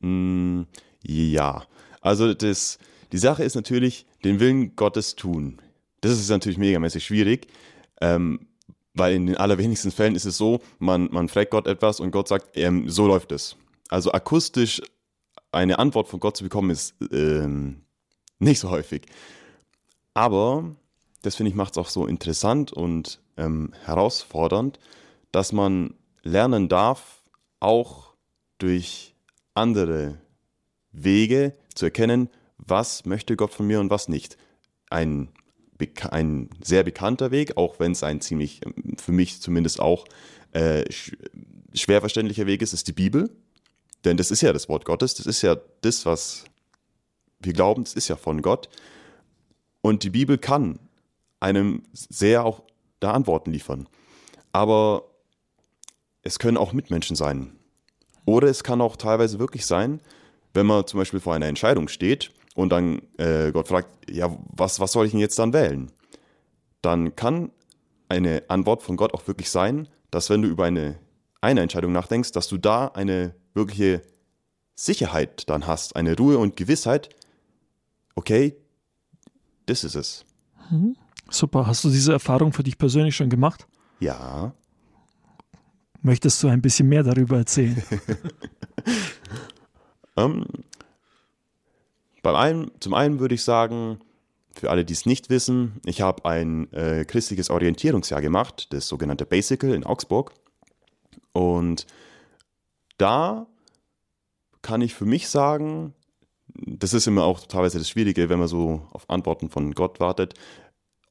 Mm, 0.01 0.63
ja, 1.01 1.63
also 2.01 2.33
das, 2.33 2.77
die 3.12 3.17
Sache 3.17 3.43
ist 3.43 3.55
natürlich, 3.55 4.05
den 4.24 4.39
Willen 4.39 4.75
Gottes 4.75 5.15
tun. 5.15 5.62
Das 6.01 6.12
ist 6.12 6.29
natürlich 6.29 6.57
megamäßig 6.57 7.05
schwierig, 7.05 7.48
ähm, 8.01 8.48
weil 8.93 9.15
in 9.15 9.25
den 9.25 9.38
allerwenigsten 9.38 9.91
Fällen 9.91 10.15
ist 10.15 10.25
es 10.25 10.38
so, 10.38 10.62
man, 10.79 11.10
man 11.12 11.29
fragt 11.29 11.51
Gott 11.51 11.67
etwas 11.67 12.00
und 12.00 12.12
Gott 12.12 12.27
sagt, 12.27 12.57
ähm, 12.57 12.89
so 12.89 13.07
läuft 13.07 13.31
es. 13.31 13.55
Also 13.89 14.12
akustisch 14.12 14.81
eine 15.51 15.79
Antwort 15.79 16.07
von 16.07 16.19
Gott 16.19 16.36
zu 16.36 16.43
bekommen, 16.43 16.72
ist 16.72 16.95
ähm, 17.12 17.83
nicht 18.43 18.59
so 18.59 18.69
häufig. 18.69 19.05
Aber 20.13 20.75
das 21.23 21.35
finde 21.35 21.50
ich 21.50 21.55
macht 21.55 21.73
es 21.73 21.77
auch 21.77 21.89
so 21.89 22.05
interessant 22.05 22.71
und 22.71 23.19
ähm, 23.38 23.73
herausfordernd, 23.85 24.79
dass 25.31 25.51
man 25.51 25.95
lernen 26.21 26.69
darf, 26.69 27.23
auch 27.59 28.13
durch 28.59 29.15
andere 29.53 30.19
Wege 30.91 31.55
zu 31.73 31.85
erkennen, 31.85 32.29
was 32.57 33.05
möchte 33.05 33.35
Gott 33.35 33.53
von 33.53 33.65
mir 33.65 33.79
und 33.79 33.89
was 33.89 34.09
nicht. 34.09 34.38
Ein, 34.89 35.29
ein 36.12 36.50
sehr 36.63 36.83
bekannter 36.83 37.31
Weg, 37.31 37.57
auch 37.57 37.79
wenn 37.79 37.93
es 37.93 38.03
ein 38.03 38.21
ziemlich, 38.21 38.62
für 38.97 39.12
mich 39.12 39.41
zumindest 39.41 39.79
auch, 39.79 40.05
äh, 40.51 40.83
schwer 41.73 42.01
verständlicher 42.01 42.45
Weg 42.45 42.62
ist, 42.62 42.73
ist 42.73 42.88
die 42.88 42.93
Bibel. 42.93 43.29
Denn 44.05 44.17
das 44.17 44.29
ist 44.29 44.41
ja 44.41 44.53
das 44.53 44.69
Wort 44.69 44.85
Gottes, 44.85 45.15
das 45.15 45.25
ist 45.25 45.41
ja 45.41 45.57
das, 45.81 46.05
was 46.05 46.45
wir 47.45 47.53
glauben, 47.53 47.83
das 47.83 47.93
ist 47.93 48.07
ja 48.07 48.15
von 48.15 48.41
Gott. 48.41 48.69
Und 49.81 50.03
die 50.03 50.09
Bibel 50.09 50.38
kann 50.38 50.79
einem 51.39 51.83
sehr 51.93 52.45
auch 52.45 52.63
da 53.00 53.12
Antworten 53.12 53.51
liefern. 53.51 53.88
Aber 54.51 55.03
es 56.21 56.39
können 56.39 56.57
auch 56.57 56.73
Mitmenschen 56.73 57.15
sein. 57.15 57.53
Oder 58.25 58.47
es 58.47 58.63
kann 58.63 58.81
auch 58.81 58.95
teilweise 58.95 59.39
wirklich 59.39 59.65
sein, 59.65 60.00
wenn 60.53 60.65
man 60.65 60.88
zum 60.88 61.00
Beispiel 61.00 61.19
vor 61.19 61.33
einer 61.33 61.47
Entscheidung 61.47 61.88
steht 61.88 62.31
und 62.55 62.69
dann 62.69 63.01
äh, 63.17 63.51
Gott 63.51 63.67
fragt, 63.67 64.09
ja, 64.09 64.35
was, 64.50 64.79
was 64.79 64.91
soll 64.91 65.05
ich 65.05 65.12
denn 65.12 65.19
jetzt 65.19 65.39
dann 65.39 65.53
wählen? 65.53 65.91
Dann 66.81 67.15
kann 67.15 67.51
eine 68.07 68.43
Antwort 68.47 68.83
von 68.83 68.95
Gott 68.95 69.13
auch 69.13 69.27
wirklich 69.27 69.50
sein, 69.50 69.88
dass 70.12 70.29
wenn 70.29 70.41
du 70.41 70.47
über 70.47 70.65
eine, 70.65 71.00
eine 71.41 71.62
Entscheidung 71.62 71.91
nachdenkst, 71.91 72.31
dass 72.31 72.47
du 72.47 72.57
da 72.57 72.88
eine 72.88 73.35
wirkliche 73.53 74.01
Sicherheit 74.75 75.50
dann 75.50 75.67
hast, 75.67 75.95
eine 75.95 76.15
Ruhe 76.15 76.38
und 76.38 76.55
Gewissheit, 76.55 77.09
okay, 78.15 78.55
das 79.65 79.84
ist 79.84 79.96
es. 79.96 80.25
Mhm. 80.70 80.96
Super. 81.29 81.67
Hast 81.67 81.84
du 81.84 81.89
diese 81.89 82.13
Erfahrung 82.13 82.53
für 82.53 82.63
dich 82.63 82.77
persönlich 82.77 83.15
schon 83.15 83.29
gemacht? 83.29 83.67
Ja. 84.00 84.53
Möchtest 86.01 86.43
du 86.43 86.48
ein 86.48 86.62
bisschen 86.62 86.89
mehr 86.89 87.03
darüber 87.03 87.38
erzählen? 87.38 87.82
ähm, 90.17 90.46
beim 92.22 92.36
einen, 92.36 92.72
zum 92.79 92.93
einen 92.93 93.20
würde 93.20 93.36
ich 93.36 93.43
sagen, 93.43 94.00
für 94.53 94.70
alle, 94.70 94.86
die 94.86 94.93
es 94.93 95.05
nicht 95.05 95.29
wissen, 95.29 95.79
ich 95.86 96.01
habe 96.01 96.25
ein 96.25 96.72
äh, 96.74 97.05
christliches 97.05 97.50
Orientierungsjahr 97.50 98.22
gemacht, 98.22 98.74
das 98.74 98.88
sogenannte 98.88 99.25
Basical 99.25 99.74
in 99.74 99.86
Augsburg. 99.86 100.34
Und 101.32 101.88
da 102.98 103.48
kann 104.62 104.82
ich 104.82 104.93
für 104.93 105.05
mich 105.05 105.29
sagen, 105.29 105.93
das 106.55 106.93
ist 106.93 107.07
immer 107.07 107.24
auch 107.24 107.41
teilweise 107.41 107.79
das 107.79 107.89
Schwierige, 107.89 108.29
wenn 108.29 108.39
man 108.39 108.48
so 108.48 108.81
auf 108.91 109.10
Antworten 109.10 109.50
von 109.50 109.74
Gott 109.74 110.00
wartet. 110.00 110.36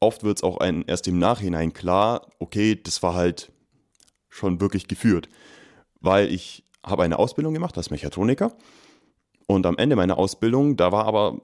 Oft 0.01 0.25
wird 0.25 0.39
es 0.39 0.43
auch 0.43 0.59
ein, 0.59 0.85
erst 0.87 1.09
im 1.09 1.19
Nachhinein 1.19 1.73
klar, 1.73 2.27
okay, 2.39 2.81
das 2.81 3.03
war 3.03 3.15
halt 3.15 3.53
schon 4.29 4.61
wirklich 4.61 4.89
geführt. 4.89 5.29
Weil 6.01 6.33
ich 6.33 6.65
habe 6.85 7.03
eine 7.03 7.19
Ausbildung 7.19 7.55
gemacht 7.55 7.77
als 7.77 7.91
Mechatroniker 7.91 8.53
und 9.47 9.67
am 9.67 9.79
Ende 9.79 9.97
meiner 9.97 10.19
Ausbildung, 10.19 10.77
da 10.77 10.91
war 10.91 11.07
aber 11.07 11.41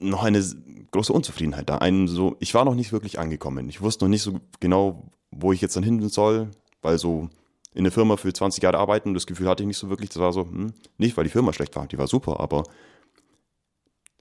noch 0.00 0.24
eine 0.24 0.42
große 0.90 1.12
Unzufriedenheit 1.12 1.68
da. 1.68 1.78
Ein 1.78 2.08
so, 2.08 2.36
ich 2.40 2.54
war 2.54 2.64
noch 2.64 2.74
nicht 2.74 2.92
wirklich 2.92 3.18
angekommen. 3.18 3.68
Ich 3.68 3.80
wusste 3.80 4.04
noch 4.04 4.10
nicht 4.10 4.22
so 4.22 4.40
genau, 4.60 5.10
wo 5.30 5.52
ich 5.52 5.60
jetzt 5.60 5.76
dann 5.76 5.84
hin 5.84 6.06
soll, 6.08 6.50
weil 6.82 6.98
so 6.98 7.28
in 7.72 7.84
der 7.84 7.92
Firma 7.92 8.16
für 8.16 8.32
20 8.32 8.62
Jahre 8.62 8.78
arbeiten, 8.78 9.14
das 9.14 9.26
Gefühl 9.26 9.48
hatte 9.48 9.62
ich 9.62 9.66
nicht 9.66 9.78
so 9.78 9.88
wirklich. 9.88 10.10
Das 10.10 10.18
war 10.18 10.32
so, 10.32 10.42
hm, 10.42 10.72
nicht 10.98 11.16
weil 11.16 11.24
die 11.24 11.30
Firma 11.30 11.52
schlecht 11.52 11.76
war, 11.76 11.86
die 11.86 11.98
war 11.98 12.08
super, 12.08 12.40
aber 12.40 12.64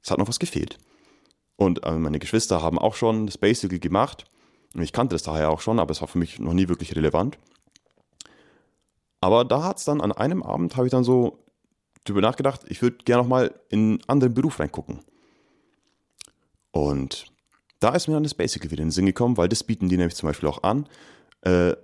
es 0.04 0.12
hat 0.12 0.18
noch 0.18 0.28
was 0.28 0.40
gefehlt. 0.40 0.78
Und 1.56 1.86
äh, 1.86 1.92
meine 1.92 2.20
Geschwister 2.20 2.62
haben 2.62 2.80
auch 2.80 2.96
schon 2.96 3.26
das 3.26 3.38
Basic 3.38 3.82
gemacht. 3.82 4.26
Und 4.74 4.82
ich 4.82 4.94
kannte 4.94 5.16
das 5.16 5.24
daher 5.24 5.50
auch 5.50 5.62
schon, 5.62 5.80
aber 5.80 5.92
es 5.92 6.02
war 6.02 6.08
für 6.08 6.18
mich 6.18 6.40
noch 6.40 6.54
nie 6.54 6.70
wirklich 6.70 6.96
relevant. 6.96 7.38
Aber 9.22 9.44
da 9.44 9.64
hat 9.64 9.78
es 9.78 9.86
dann 9.86 10.02
an 10.02 10.12
einem 10.12 10.44
Abend, 10.44 10.78
habe 10.78 10.88
ich 10.88 10.92
dann 10.92 11.04
so 11.04 11.40
drüber 12.06 12.22
nachgedacht, 12.22 12.62
ich 12.68 12.82
würde 12.82 12.98
gerne 13.04 13.24
noch 13.24 13.30
mal 13.30 13.54
in 13.70 13.80
einen 13.80 14.00
anderen 14.08 14.34
Beruf 14.34 14.60
reingucken. 14.60 15.00
Und 16.72 17.26
da 17.80 17.90
ist 17.90 18.08
mir 18.08 18.14
dann 18.14 18.24
das 18.24 18.36
Basic 18.36 18.64
wieder 18.64 18.82
in 18.82 18.88
den 18.88 18.92
Sinn 18.92 19.06
gekommen, 19.06 19.38
weil 19.38 19.50
das 19.50 19.64
bieten 19.64 19.90
die 19.90 19.98
nämlich 19.98 20.16
zum 20.16 20.28
Beispiel 20.28 20.50
auch 20.50 20.64
an. 20.64 20.88
Äh, 21.42 21.76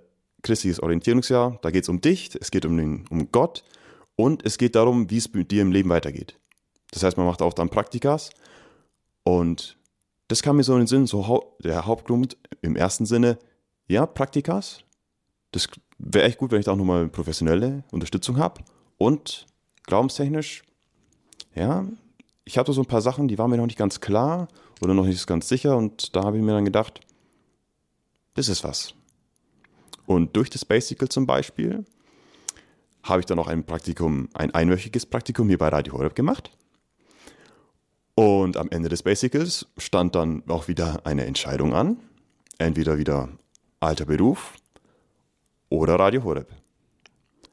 christliches 0.42 0.80
Orientierungsjahr, 0.80 1.58
da 1.62 1.70
geht 1.70 1.82
es 1.82 1.88
um 1.88 2.00
dich, 2.00 2.30
es 2.40 2.50
geht 2.50 2.64
um, 2.64 2.76
den, 2.76 3.06
um 3.10 3.30
Gott 3.32 3.64
und 4.14 4.44
es 4.46 4.58
geht 4.58 4.74
darum, 4.74 5.10
wie 5.10 5.16
es 5.18 5.32
mit 5.32 5.50
dir 5.50 5.62
im 5.62 5.72
Leben 5.72 5.90
weitergeht. 5.90 6.38
Das 6.92 7.02
heißt, 7.02 7.16
man 7.16 7.26
macht 7.26 7.42
auch 7.42 7.52
dann 7.52 7.68
Praktikas 7.68 8.30
und 9.24 9.76
das 10.28 10.42
kam 10.42 10.56
mir 10.56 10.64
so 10.64 10.72
in 10.72 10.80
den 10.80 10.86
Sinn, 10.86 11.06
so 11.06 11.56
der 11.62 11.86
Hauptgrund 11.86 12.36
im 12.62 12.76
ersten 12.76 13.06
Sinne, 13.06 13.38
ja, 13.86 14.06
Praktikas, 14.06 14.80
das 15.52 15.68
wäre 15.98 16.26
echt 16.26 16.38
gut, 16.38 16.50
wenn 16.50 16.58
ich 16.58 16.66
da 16.66 16.72
auch 16.72 16.76
nochmal 16.76 17.08
professionelle 17.08 17.84
Unterstützung 17.92 18.38
habe 18.38 18.62
und 18.98 19.46
glaubenstechnisch, 19.84 20.62
ja, 21.54 21.86
ich 22.44 22.58
hatte 22.58 22.72
so 22.72 22.82
ein 22.82 22.86
paar 22.86 23.00
Sachen, 23.00 23.28
die 23.28 23.38
waren 23.38 23.50
mir 23.50 23.56
noch 23.56 23.66
nicht 23.66 23.78
ganz 23.78 24.00
klar 24.00 24.48
oder 24.80 24.94
noch 24.94 25.06
nicht 25.06 25.26
ganz 25.26 25.48
sicher 25.48 25.76
und 25.76 26.14
da 26.14 26.24
habe 26.24 26.36
ich 26.36 26.42
mir 26.42 26.52
dann 26.52 26.64
gedacht, 26.64 27.00
das 28.34 28.48
ist 28.48 28.64
was. 28.64 28.94
Und 30.06 30.36
durch 30.36 30.50
das 30.50 30.64
Basical 30.64 31.08
zum 31.08 31.26
Beispiel 31.26 31.84
habe 33.02 33.20
ich 33.20 33.26
dann 33.26 33.38
auch 33.38 33.48
ein 33.48 33.64
Praktikum, 33.64 34.28
ein 34.34 34.52
einwöchiges 34.54 35.06
Praktikum 35.06 35.48
hier 35.48 35.58
bei 35.58 35.68
Radio 35.68 35.94
Horeb 35.94 36.14
gemacht. 36.14 36.50
Und 38.16 38.56
am 38.56 38.70
Ende 38.70 38.88
des 38.88 39.02
Basicals 39.02 39.66
stand 39.76 40.14
dann 40.14 40.42
auch 40.48 40.68
wieder 40.68 41.02
eine 41.04 41.26
Entscheidung 41.26 41.74
an. 41.74 41.98
Entweder 42.58 42.96
wieder 42.96 43.28
alter 43.78 44.06
Beruf 44.06 44.54
oder 45.68 45.96
Radio 45.96 46.24
Horeb. 46.24 46.48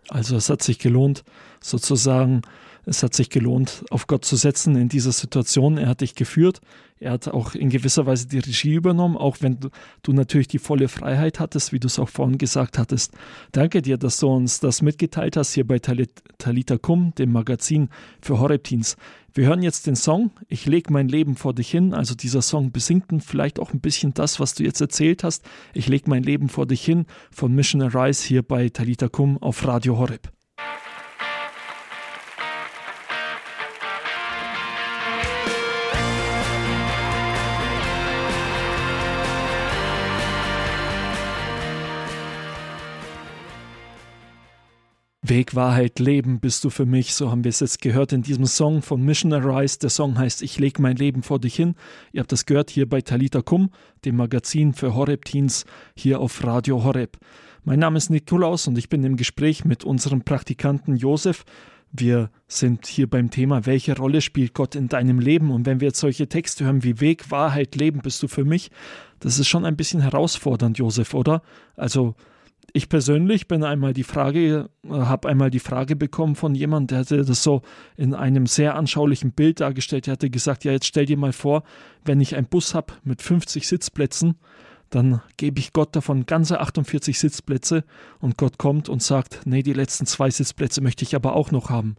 Also 0.07 0.37
es 0.37 0.49
hat 0.49 0.63
sich 0.63 0.79
gelohnt, 0.79 1.25
sozusagen, 1.59 2.43
es 2.85 3.03
hat 3.03 3.13
sich 3.13 3.29
gelohnt, 3.29 3.85
auf 3.89 4.07
Gott 4.07 4.25
zu 4.25 4.35
setzen 4.35 4.75
in 4.75 4.89
dieser 4.89 5.11
Situation. 5.11 5.77
Er 5.77 5.87
hat 5.87 6.01
dich 6.01 6.15
geführt. 6.15 6.59
Er 6.99 7.11
hat 7.11 7.27
auch 7.27 7.53
in 7.53 7.69
gewisser 7.69 8.05
Weise 8.05 8.27
die 8.27 8.39
Regie 8.39 8.75
übernommen, 8.75 9.17
auch 9.17 9.37
wenn 9.41 9.59
du, 9.59 9.69
du 10.03 10.13
natürlich 10.13 10.47
die 10.47 10.59
volle 10.59 10.87
Freiheit 10.87 11.39
hattest, 11.39 11.73
wie 11.73 11.79
du 11.79 11.87
es 11.87 11.99
auch 11.99 12.09
vorhin 12.09 12.37
gesagt 12.37 12.77
hattest. 12.77 13.13
Danke 13.51 13.81
dir, 13.81 13.97
dass 13.97 14.19
du 14.19 14.27
uns 14.27 14.59
das 14.59 14.81
mitgeteilt 14.81 15.35
hast 15.35 15.53
hier 15.53 15.67
bei 15.67 15.79
Talit, 15.79 16.11
Talita 16.37 16.77
Kum, 16.77 17.13
dem 17.15 17.31
Magazin 17.31 17.89
für 18.21 18.39
Horeb-Teens. 18.39 18.95
Wir 19.33 19.47
hören 19.47 19.63
jetzt 19.63 19.87
den 19.87 19.95
Song 19.95 20.31
Ich 20.47 20.65
leg 20.65 20.89
mein 20.89 21.07
Leben 21.07 21.35
vor 21.35 21.53
dich 21.53 21.69
hin. 21.69 21.93
Also 21.93 22.15
dieser 22.15 22.41
Song 22.41 22.71
besingt 22.71 23.05
vielleicht 23.23 23.59
auch 23.59 23.73
ein 23.73 23.81
bisschen 23.81 24.13
das, 24.13 24.39
was 24.39 24.53
du 24.53 24.63
jetzt 24.63 24.79
erzählt 24.79 25.23
hast. 25.23 25.43
Ich 25.73 25.87
leg 25.87 26.07
mein 26.07 26.23
Leben 26.23 26.49
vor 26.49 26.67
dich 26.67 26.85
hin 26.85 27.05
von 27.31 27.53
Mission 27.53 27.81
Arise 27.81 28.25
hier 28.25 28.43
bei 28.43 28.69
Talita 28.69 29.09
Kum 29.09 29.37
auf 29.41 29.65
Radio 29.65 29.97
Horeb. 29.97 30.32
Weg, 45.33 45.55
Wahrheit, 45.55 45.97
Leben 45.97 46.39
bist 46.39 46.63
du 46.63 46.69
für 46.69 46.85
mich, 46.85 47.15
so 47.15 47.31
haben 47.31 47.43
wir 47.43 47.49
es 47.49 47.59
jetzt 47.59 47.81
gehört 47.81 48.13
in 48.13 48.21
diesem 48.21 48.45
Song 48.45 48.83
von 48.83 49.01
Mission 49.01 49.33
Arise. 49.33 49.79
Der 49.79 49.89
Song 49.89 50.19
heißt 50.19 50.43
Ich 50.43 50.59
leg 50.59 50.77
mein 50.77 50.95
Leben 50.95 51.23
vor 51.23 51.39
dich 51.39 51.55
hin. 51.55 51.73
Ihr 52.11 52.19
habt 52.19 52.31
das 52.31 52.45
gehört 52.45 52.69
hier 52.69 52.87
bei 52.87 53.01
Talita 53.01 53.41
Kum, 53.41 53.71
dem 54.05 54.15
Magazin 54.15 54.73
für 54.73 54.93
Horeb 54.93 55.25
Teens 55.25 55.65
hier 55.95 56.19
auf 56.19 56.43
Radio 56.43 56.83
Horeb. 56.83 57.17
Mein 57.63 57.79
Name 57.79 57.97
ist 57.97 58.11
Nikolaus 58.11 58.67
und 58.67 58.77
ich 58.77 58.89
bin 58.89 59.03
im 59.03 59.17
Gespräch 59.17 59.65
mit 59.65 59.83
unserem 59.83 60.21
Praktikanten 60.21 60.97
Josef. 60.97 61.45
Wir 61.91 62.29
sind 62.47 62.85
hier 62.85 63.09
beim 63.09 63.31
Thema, 63.31 63.65
welche 63.65 63.97
Rolle 63.97 64.21
spielt 64.21 64.53
Gott 64.53 64.75
in 64.75 64.87
deinem 64.87 65.17
Leben? 65.17 65.49
Und 65.49 65.65
wenn 65.65 65.79
wir 65.79 65.87
jetzt 65.87 65.99
solche 65.99 66.29
Texte 66.29 66.65
hören 66.65 66.83
wie 66.83 66.99
Weg, 66.99 67.31
Wahrheit, 67.31 67.75
Leben 67.75 68.01
bist 68.03 68.21
du 68.21 68.27
für 68.27 68.45
mich, 68.45 68.69
das 69.19 69.39
ist 69.39 69.47
schon 69.47 69.65
ein 69.65 69.77
bisschen 69.77 70.01
herausfordernd, 70.01 70.77
Josef, 70.77 71.15
oder? 71.15 71.41
Also, 71.75 72.13
ich 72.71 72.89
persönlich 72.89 73.47
bin 73.47 73.63
einmal 73.63 73.93
die 73.93 74.03
Frage, 74.03 74.69
äh, 74.85 74.89
habe 74.89 75.29
einmal 75.29 75.49
die 75.49 75.59
Frage 75.59 75.95
bekommen 75.95 76.35
von 76.35 76.55
jemandem, 76.55 76.87
der 76.87 76.99
hatte 76.99 77.25
das 77.25 77.43
so 77.43 77.61
in 77.97 78.13
einem 78.13 78.45
sehr 78.45 78.75
anschaulichen 78.75 79.31
Bild 79.31 79.59
dargestellt. 79.59 80.07
Der 80.07 80.13
hatte 80.13 80.29
gesagt, 80.29 80.63
ja, 80.63 80.71
jetzt 80.71 80.87
stell 80.87 81.05
dir 81.05 81.17
mal 81.17 81.33
vor, 81.33 81.63
wenn 82.05 82.21
ich 82.21 82.35
einen 82.35 82.47
Bus 82.47 82.73
habe 82.73 82.93
mit 83.03 83.21
50 83.21 83.67
Sitzplätzen, 83.67 84.35
dann 84.89 85.21
gebe 85.37 85.59
ich 85.59 85.73
Gott 85.73 85.95
davon 85.95 86.25
ganze 86.25 86.59
48 86.59 87.17
Sitzplätze 87.17 87.83
und 88.19 88.37
Gott 88.37 88.57
kommt 88.57 88.89
und 88.89 89.01
sagt, 89.01 89.41
nee, 89.45 89.63
die 89.63 89.73
letzten 89.73 90.05
zwei 90.05 90.29
Sitzplätze 90.29 90.81
möchte 90.81 91.03
ich 91.03 91.15
aber 91.15 91.35
auch 91.35 91.51
noch 91.51 91.69
haben. 91.69 91.95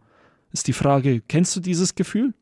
Ist 0.51 0.67
die 0.67 0.73
Frage, 0.73 1.21
kennst 1.21 1.55
du 1.55 1.59
dieses 1.59 1.95
Gefühl? 1.95 2.33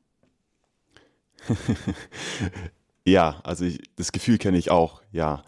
ja, 3.05 3.41
also 3.43 3.65
ich, 3.65 3.79
das 3.95 4.11
Gefühl 4.11 4.37
kenne 4.37 4.57
ich 4.57 4.69
auch, 4.69 5.01
ja. 5.11 5.43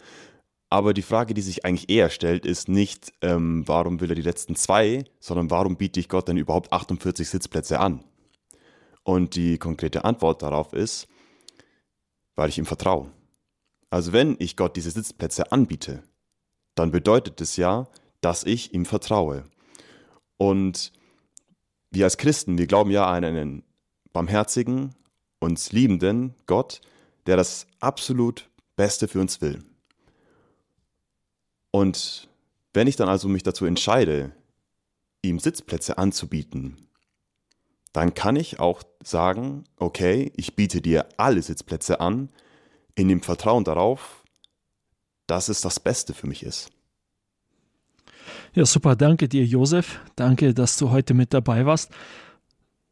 Aber 0.76 0.94
die 0.94 1.04
Frage, 1.04 1.34
die 1.34 1.42
sich 1.42 1.64
eigentlich 1.64 1.90
eher 1.90 2.10
stellt, 2.10 2.46
ist 2.46 2.68
nicht, 2.68 3.14
ähm, 3.22 3.66
warum 3.66 4.02
will 4.02 4.12
er 4.12 4.16
die 4.16 4.22
letzten 4.22 4.58
zwei, 4.58 5.06
sondern 5.22 5.50
warum 5.50 5.78
biete 5.78 6.02
ich 6.02 6.10
Gott 6.10 6.28
denn 6.28 6.36
überhaupt 6.36 6.74
48 6.74 7.30
Sitzplätze 7.30 7.80
an? 7.80 8.04
Und 9.04 9.36
die 9.36 9.58
konkrete 9.58 10.04
Antwort 10.04 10.42
darauf 10.42 10.74
ist, 10.74 11.08
weil 12.36 12.50
ich 12.50 12.58
ihm 12.58 12.66
vertraue. 12.66 13.10
Also 13.90 14.12
wenn 14.12 14.36
ich 14.38 14.58
Gott 14.58 14.76
diese 14.76 14.92
Sitzplätze 14.92 15.50
anbiete, 15.54 16.04
dann 16.76 16.92
bedeutet 16.92 17.40
es 17.40 17.56
ja, 17.56 17.88
dass 18.20 18.44
ich 18.44 18.74
ihm 18.74 18.84
vertraue. 18.84 19.46
Und 20.36 20.92
wir 21.90 22.04
als 22.04 22.18
Christen, 22.18 22.58
wir 22.58 22.68
glauben 22.68 22.92
ja 22.92 23.06
an 23.06 23.24
einen 23.24 23.64
barmherzigen, 24.12 24.94
uns 25.40 25.72
liebenden 25.72 26.36
Gott, 26.48 26.82
der 27.28 27.38
das 27.38 27.66
absolut 27.80 28.50
Beste 28.76 29.08
für 29.08 29.22
uns 29.22 29.40
will. 29.40 29.64
Und 31.76 32.30
wenn 32.74 32.88
ich 32.88 32.96
dann 32.96 33.10
also 33.10 33.28
mich 33.28 33.44
dazu 33.44 33.66
entscheide, 33.66 34.32
ihm 35.22 35.40
Sitzplätze 35.40 35.98
anzubieten, 35.98 36.88
dann 37.92 38.14
kann 38.14 38.38
ich 38.38 38.62
auch 38.62 38.84
sagen, 39.04 39.66
okay, 39.76 40.32
ich 40.38 40.56
biete 40.56 40.80
dir 40.80 41.10
alle 41.18 41.42
Sitzplätze 41.42 42.00
an, 42.00 42.30
in 42.96 43.10
dem 43.10 43.22
Vertrauen 43.22 43.66
darauf, 43.66 44.24
dass 45.28 45.50
es 45.50 45.60
das 45.60 45.82
Beste 45.82 46.14
für 46.14 46.28
mich 46.28 46.44
ist. 46.44 46.70
Ja, 48.54 48.66
super. 48.66 48.96
Danke 48.96 49.28
dir, 49.28 49.44
Josef. 49.44 50.00
Danke, 50.16 50.54
dass 50.54 50.78
du 50.78 50.92
heute 50.92 51.14
mit 51.14 51.34
dabei 51.34 51.66
warst. 51.66 51.92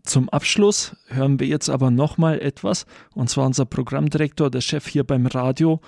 Zum 0.04 0.28
Abschluss 0.28 0.98
hören 1.08 1.40
wir 1.40 1.48
jetzt 1.48 1.70
aber 1.70 1.90
nochmal 1.90 2.42
etwas, 2.42 2.86
und 3.16 3.30
zwar 3.30 3.46
unser 3.46 3.64
Programmdirektor, 3.64 4.52
der 4.52 4.60
Chef 4.60 4.88
hier 4.88 5.06
beim 5.06 5.26
Radio, 5.26 5.80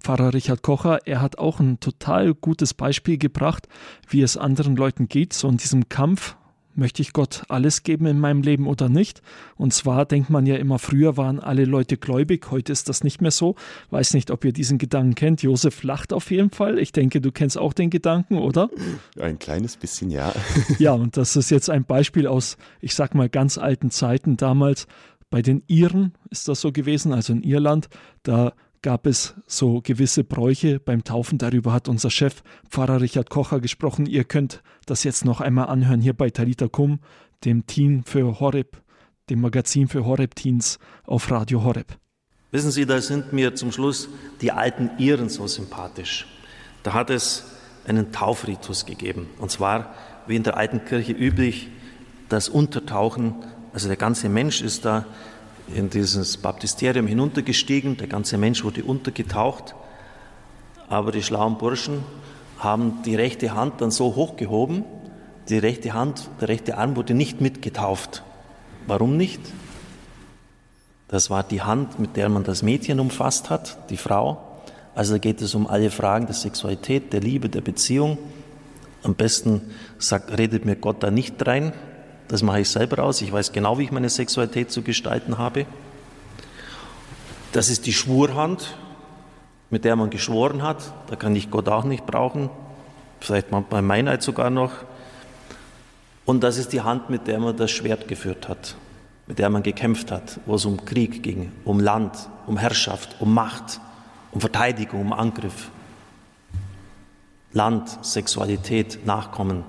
Pfarrer 0.00 0.34
Richard 0.34 0.62
Kocher. 0.62 1.06
Er 1.06 1.20
hat 1.20 1.38
auch 1.38 1.60
ein 1.60 1.80
total 1.80 2.34
gutes 2.34 2.74
Beispiel 2.74 3.18
gebracht, 3.18 3.68
wie 4.08 4.22
es 4.22 4.36
anderen 4.36 4.76
Leuten 4.76 5.08
geht, 5.08 5.32
so 5.32 5.48
in 5.48 5.56
diesem 5.56 5.88
Kampf 5.88 6.36
möchte 6.74 7.02
ich 7.02 7.12
Gott 7.12 7.42
alles 7.48 7.82
geben 7.82 8.06
in 8.06 8.18
meinem 8.18 8.42
Leben 8.42 8.66
oder 8.66 8.88
nicht? 8.88 9.22
Und 9.56 9.74
zwar 9.74 10.06
denkt 10.06 10.30
man 10.30 10.46
ja 10.46 10.56
immer, 10.56 10.78
früher 10.78 11.16
waren 11.16 11.40
alle 11.40 11.64
Leute 11.64 11.96
gläubig, 11.96 12.50
heute 12.50 12.72
ist 12.72 12.88
das 12.88 13.04
nicht 13.04 13.20
mehr 13.20 13.30
so. 13.30 13.56
Weiß 13.90 14.14
nicht, 14.14 14.30
ob 14.30 14.44
ihr 14.44 14.52
diesen 14.52 14.78
Gedanken 14.78 15.14
kennt. 15.14 15.42
Josef 15.42 15.82
lacht 15.82 16.12
auf 16.12 16.30
jeden 16.30 16.50
Fall. 16.50 16.78
Ich 16.78 16.92
denke, 16.92 17.20
du 17.20 17.32
kennst 17.32 17.58
auch 17.58 17.72
den 17.72 17.90
Gedanken, 17.90 18.38
oder? 18.38 18.70
Ein 19.20 19.38
kleines 19.38 19.76
bisschen, 19.76 20.10
ja. 20.10 20.32
ja, 20.78 20.92
und 20.94 21.16
das 21.16 21.36
ist 21.36 21.50
jetzt 21.50 21.70
ein 21.70 21.84
Beispiel 21.84 22.26
aus, 22.26 22.56
ich 22.80 22.94
sag 22.94 23.14
mal, 23.14 23.28
ganz 23.28 23.58
alten 23.58 23.90
Zeiten. 23.90 24.36
Damals 24.36 24.86
bei 25.28 25.42
den 25.42 25.62
Iren 25.66 26.14
ist 26.30 26.48
das 26.48 26.60
so 26.60 26.72
gewesen, 26.72 27.12
also 27.12 27.32
in 27.32 27.42
Irland. 27.42 27.88
Da 28.22 28.52
gab 28.82 29.06
es 29.06 29.34
so 29.46 29.80
gewisse 29.82 30.24
Bräuche 30.24 30.80
beim 30.80 31.04
Taufen. 31.04 31.38
Darüber 31.38 31.72
hat 31.72 31.88
unser 31.88 32.10
Chef 32.10 32.42
Pfarrer 32.68 33.00
Richard 33.00 33.30
Kocher 33.30 33.60
gesprochen. 33.60 34.06
Ihr 34.06 34.24
könnt 34.24 34.62
das 34.86 35.04
jetzt 35.04 35.24
noch 35.24 35.40
einmal 35.40 35.68
anhören 35.68 36.00
hier 36.00 36.14
bei 36.14 36.30
Talita 36.30 36.68
Kum, 36.68 37.00
dem 37.44 37.66
Teen 37.66 38.02
für 38.04 38.40
Horeb, 38.40 38.82
dem 39.28 39.40
Magazin 39.40 39.88
für 39.88 40.04
Horeb-Teens 40.04 40.78
auf 41.04 41.30
Radio 41.30 41.62
Horeb. 41.62 41.98
Wissen 42.50 42.70
Sie, 42.70 42.86
da 42.86 43.00
sind 43.00 43.32
mir 43.32 43.54
zum 43.54 43.70
Schluss 43.70 44.08
die 44.40 44.50
alten 44.50 44.90
Iren 44.98 45.28
so 45.28 45.46
sympathisch. 45.46 46.26
Da 46.82 46.94
hat 46.94 47.10
es 47.10 47.44
einen 47.86 48.12
Taufritus 48.12 48.86
gegeben. 48.86 49.28
Und 49.38 49.50
zwar, 49.50 49.94
wie 50.26 50.36
in 50.36 50.42
der 50.42 50.56
alten 50.56 50.84
Kirche 50.84 51.12
üblich, 51.12 51.68
das 52.28 52.48
Untertauchen, 52.48 53.36
also 53.72 53.88
der 53.88 53.96
ganze 53.96 54.28
Mensch 54.28 54.62
ist 54.62 54.84
da 54.84 55.06
in 55.74 55.90
dieses 55.90 56.36
Baptisterium 56.36 57.06
hinuntergestiegen, 57.06 57.96
der 57.96 58.06
ganze 58.06 58.38
Mensch 58.38 58.64
wurde 58.64 58.84
untergetaucht, 58.84 59.74
aber 60.88 61.12
die 61.12 61.22
schlauen 61.22 61.58
Burschen 61.58 62.02
haben 62.58 63.02
die 63.04 63.14
rechte 63.14 63.54
Hand 63.54 63.80
dann 63.80 63.90
so 63.90 64.16
hochgehoben, 64.16 64.84
die 65.48 65.58
rechte 65.58 65.94
Hand, 65.94 66.28
der 66.40 66.48
rechte 66.48 66.76
Arm 66.76 66.96
wurde 66.96 67.14
nicht 67.14 67.40
mitgetauft. 67.40 68.22
Warum 68.86 69.16
nicht? 69.16 69.40
Das 71.08 71.30
war 71.30 71.42
die 71.42 71.62
Hand, 71.62 71.98
mit 71.98 72.16
der 72.16 72.28
man 72.28 72.44
das 72.44 72.62
Mädchen 72.62 73.00
umfasst 73.00 73.50
hat, 73.50 73.90
die 73.90 73.96
Frau. 73.96 74.62
Also 74.94 75.18
geht 75.18 75.40
es 75.42 75.54
um 75.54 75.66
alle 75.66 75.90
Fragen 75.90 76.26
der 76.26 76.34
Sexualität, 76.34 77.12
der 77.12 77.20
Liebe, 77.20 77.48
der 77.48 77.62
Beziehung. 77.62 78.18
Am 79.02 79.14
besten 79.14 79.62
sagt, 79.98 80.36
redet 80.36 80.64
mir 80.66 80.76
Gott 80.76 81.02
da 81.02 81.10
nicht 81.10 81.44
rein, 81.46 81.72
das 82.30 82.44
mache 82.44 82.60
ich 82.60 82.70
selber 82.70 83.02
aus. 83.02 83.20
Ich 83.22 83.32
weiß 83.32 83.50
genau, 83.50 83.78
wie 83.78 83.82
ich 83.82 83.90
meine 83.90 84.08
Sexualität 84.08 84.70
zu 84.70 84.82
gestalten 84.82 85.36
habe. 85.36 85.66
Das 87.50 87.68
ist 87.68 87.86
die 87.86 87.92
Schwurhand, 87.92 88.76
mit 89.68 89.84
der 89.84 89.96
man 89.96 90.10
geschworen 90.10 90.62
hat. 90.62 90.92
Da 91.08 91.16
kann 91.16 91.34
ich 91.34 91.50
Gott 91.50 91.68
auch 91.68 91.82
nicht 91.82 92.06
brauchen. 92.06 92.48
Vielleicht 93.18 93.50
manchmal 93.50 93.82
Meinheit 93.82 94.22
sogar 94.22 94.48
noch. 94.48 94.70
Und 96.24 96.44
das 96.44 96.56
ist 96.56 96.72
die 96.72 96.82
Hand, 96.82 97.10
mit 97.10 97.26
der 97.26 97.40
man 97.40 97.56
das 97.56 97.72
Schwert 97.72 98.06
geführt 98.06 98.48
hat, 98.48 98.76
mit 99.26 99.40
der 99.40 99.50
man 99.50 99.64
gekämpft 99.64 100.12
hat, 100.12 100.38
wo 100.46 100.54
es 100.54 100.64
um 100.64 100.84
Krieg 100.84 101.24
ging, 101.24 101.50
um 101.64 101.80
Land, 101.80 102.16
um 102.46 102.56
Herrschaft, 102.56 103.16
um 103.18 103.34
Macht, 103.34 103.80
um 104.30 104.40
Verteidigung, 104.40 105.00
um 105.00 105.12
Angriff. 105.12 105.72
Land, 107.52 108.04
Sexualität, 108.04 109.04
Nachkommen 109.04 109.64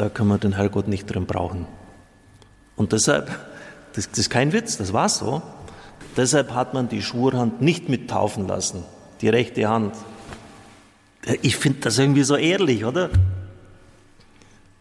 da 0.00 0.08
kann 0.08 0.28
man 0.28 0.40
den 0.40 0.56
Herrgott 0.56 0.88
nicht 0.88 1.04
drin 1.04 1.26
brauchen. 1.26 1.66
Und 2.74 2.92
deshalb, 2.92 3.28
das, 3.92 4.08
das 4.08 4.18
ist 4.18 4.30
kein 4.30 4.54
Witz, 4.54 4.78
das 4.78 4.94
war 4.94 5.10
so. 5.10 5.42
Deshalb 6.16 6.54
hat 6.54 6.72
man 6.72 6.88
die 6.88 7.02
Schwurhand 7.02 7.60
nicht 7.60 7.90
mittaufen 7.90 8.48
lassen, 8.48 8.84
die 9.20 9.28
rechte 9.28 9.68
Hand. 9.68 9.94
Ich 11.42 11.56
finde 11.56 11.80
das 11.80 11.98
irgendwie 11.98 12.22
so 12.22 12.36
ehrlich, 12.36 12.86
oder? 12.86 13.10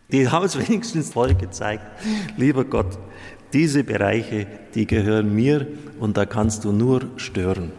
Die 0.10 0.30
haben 0.30 0.46
es 0.46 0.58
wenigstens 0.70 1.12
voll 1.12 1.36
gezeigt. 1.36 1.84
Lieber 2.38 2.64
Gott, 2.64 2.98
diese 3.52 3.84
Bereiche, 3.84 4.48
die 4.74 4.88
gehören 4.88 5.36
mir 5.36 5.68
und 6.00 6.16
da 6.16 6.26
kannst 6.26 6.64
du 6.64 6.72
nur 6.72 7.02
stören. 7.18 7.74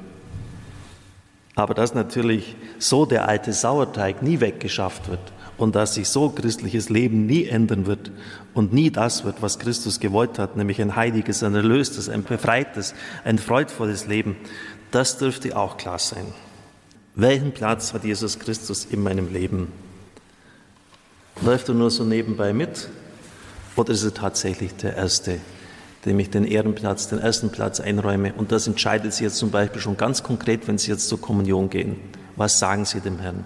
Aber 1.54 1.72
dass 1.72 1.94
natürlich 1.94 2.54
so 2.78 3.06
der 3.06 3.26
alte 3.26 3.54
Sauerteig 3.54 4.22
nie 4.22 4.40
weggeschafft 4.40 5.08
wird, 5.08 5.32
und 5.60 5.74
dass 5.74 5.94
sich 5.94 6.08
so 6.08 6.30
christliches 6.30 6.88
Leben 6.88 7.26
nie 7.26 7.44
ändern 7.44 7.86
wird 7.86 8.10
und 8.54 8.72
nie 8.72 8.90
das 8.90 9.24
wird, 9.24 9.42
was 9.42 9.58
Christus 9.58 10.00
gewollt 10.00 10.38
hat, 10.38 10.56
nämlich 10.56 10.80
ein 10.80 10.96
heiliges, 10.96 11.42
ein 11.42 11.54
erlöstes, 11.54 12.08
ein 12.08 12.24
befreites, 12.24 12.94
ein 13.24 13.38
freudvolles 13.38 14.06
Leben, 14.06 14.36
das 14.90 15.18
dürfte 15.18 15.56
auch 15.56 15.76
klar 15.76 15.98
sein. 15.98 16.24
Welchen 17.14 17.52
Platz 17.52 17.92
hat 17.92 18.04
Jesus 18.04 18.38
Christus 18.38 18.86
in 18.86 19.02
meinem 19.02 19.32
Leben? 19.32 19.68
Läuft 21.42 21.68
er 21.68 21.74
nur 21.74 21.90
so 21.90 22.04
nebenbei 22.04 22.52
mit 22.52 22.88
oder 23.76 23.92
ist 23.92 24.04
er 24.04 24.14
tatsächlich 24.14 24.74
der 24.76 24.96
Erste, 24.96 25.40
dem 26.06 26.18
ich 26.18 26.30
den 26.30 26.44
Ehrenplatz, 26.44 27.08
den 27.08 27.18
ersten 27.18 27.50
Platz 27.50 27.80
einräume? 27.80 28.32
Und 28.32 28.50
das 28.52 28.66
entscheidet 28.66 29.12
Sie 29.12 29.24
jetzt 29.24 29.36
zum 29.36 29.50
Beispiel 29.50 29.80
schon 29.82 29.98
ganz 29.98 30.22
konkret, 30.22 30.66
wenn 30.68 30.78
Sie 30.78 30.90
jetzt 30.90 31.08
zur 31.08 31.20
Kommunion 31.20 31.68
gehen. 31.68 31.96
Was 32.36 32.58
sagen 32.58 32.86
Sie 32.86 33.00
dem 33.00 33.18
Herrn? 33.18 33.44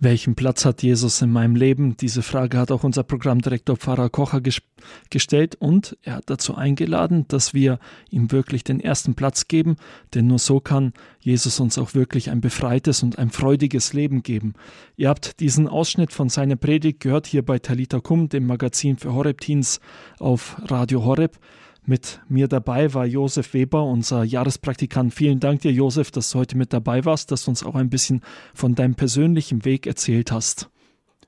Welchen 0.00 0.34
Platz 0.34 0.64
hat 0.64 0.82
Jesus 0.82 1.22
in 1.22 1.30
meinem 1.30 1.54
Leben? 1.54 1.96
Diese 1.96 2.22
Frage 2.22 2.58
hat 2.58 2.72
auch 2.72 2.84
unser 2.84 3.04
Programmdirektor 3.04 3.76
Pfarrer 3.76 4.10
Kocher 4.10 4.40
ges 4.40 4.60
gestellt 5.08 5.54
und 5.54 5.96
er 6.02 6.16
hat 6.16 6.24
dazu 6.26 6.56
eingeladen, 6.56 7.26
dass 7.28 7.54
wir 7.54 7.78
ihm 8.10 8.30
wirklich 8.32 8.64
den 8.64 8.80
ersten 8.80 9.14
Platz 9.14 9.48
geben, 9.48 9.76
denn 10.12 10.26
nur 10.26 10.38
so 10.38 10.60
kann 10.60 10.92
Jesus 11.20 11.58
uns 11.58 11.78
auch 11.78 11.94
wirklich 11.94 12.30
ein 12.30 12.42
befreites 12.42 13.02
und 13.02 13.18
ein 13.18 13.30
freudiges 13.30 13.94
Leben 13.94 14.22
geben. 14.22 14.54
Ihr 14.96 15.08
habt 15.08 15.40
diesen 15.40 15.68
Ausschnitt 15.68 16.12
von 16.12 16.28
seiner 16.28 16.56
Predigt 16.56 17.00
gehört 17.00 17.26
hier 17.26 17.42
bei 17.42 17.58
Talita 17.58 18.00
Kum, 18.00 18.28
dem 18.28 18.46
Magazin 18.46 18.98
für 18.98 19.14
Horeb 19.14 19.40
Teens 19.40 19.80
auf 20.18 20.56
Radio 20.66 21.04
Horeb. 21.04 21.38
Mit 21.86 22.22
mir 22.28 22.48
dabei 22.48 22.94
war 22.94 23.04
Josef 23.04 23.52
Weber, 23.52 23.84
unser 23.84 24.24
Jahrespraktikant. 24.24 25.12
Vielen 25.12 25.38
Dank 25.38 25.60
dir, 25.60 25.72
Josef, 25.72 26.10
dass 26.10 26.30
du 26.30 26.38
heute 26.38 26.56
mit 26.56 26.72
dabei 26.72 27.04
warst, 27.04 27.30
dass 27.30 27.44
du 27.44 27.50
uns 27.50 27.62
auch 27.62 27.74
ein 27.74 27.90
bisschen 27.90 28.22
von 28.54 28.74
deinem 28.74 28.94
persönlichen 28.94 29.66
Weg 29.66 29.86
erzählt 29.86 30.32
hast. 30.32 30.70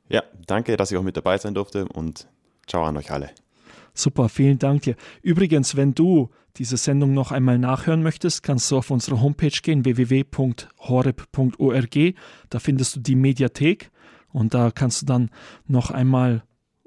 Ja, 0.08 0.22
danke, 0.46 0.78
dass 0.78 0.90
ich 0.90 0.96
auch 0.96 1.02
mit 1.02 1.16
dabei 1.16 1.36
sein 1.36 1.52
durfte 1.52 1.86
und 1.86 2.28
ciao 2.66 2.84
an 2.84 2.96
euch 2.96 3.10
alle. 3.10 3.30
Super, 3.92 4.30
vielen 4.30 4.58
Dank 4.58 4.82
dir. 4.82 4.96
Übrigens, 5.22 5.76
wenn 5.76 5.94
du 5.94 6.30
diese 6.56 6.76
Sendung 6.78 7.12
noch 7.12 7.32
einmal 7.32 7.58
nachhören 7.58 8.02
möchtest, 8.02 8.42
kannst 8.42 8.70
du 8.70 8.78
auf 8.78 8.90
unsere 8.90 9.20
Homepage 9.20 9.58
gehen, 9.62 9.84
www.horeb.org. 9.84 10.54
Da 12.48 12.58
findest 12.58 12.96
du 12.96 13.00
die 13.00 13.16
Mediathek 13.16 13.90
und 14.32 14.54
da 14.54 14.70
kannst 14.70 15.02
du 15.02 15.06
dann 15.06 15.28
noch 15.66 15.90
einmal 15.90 16.44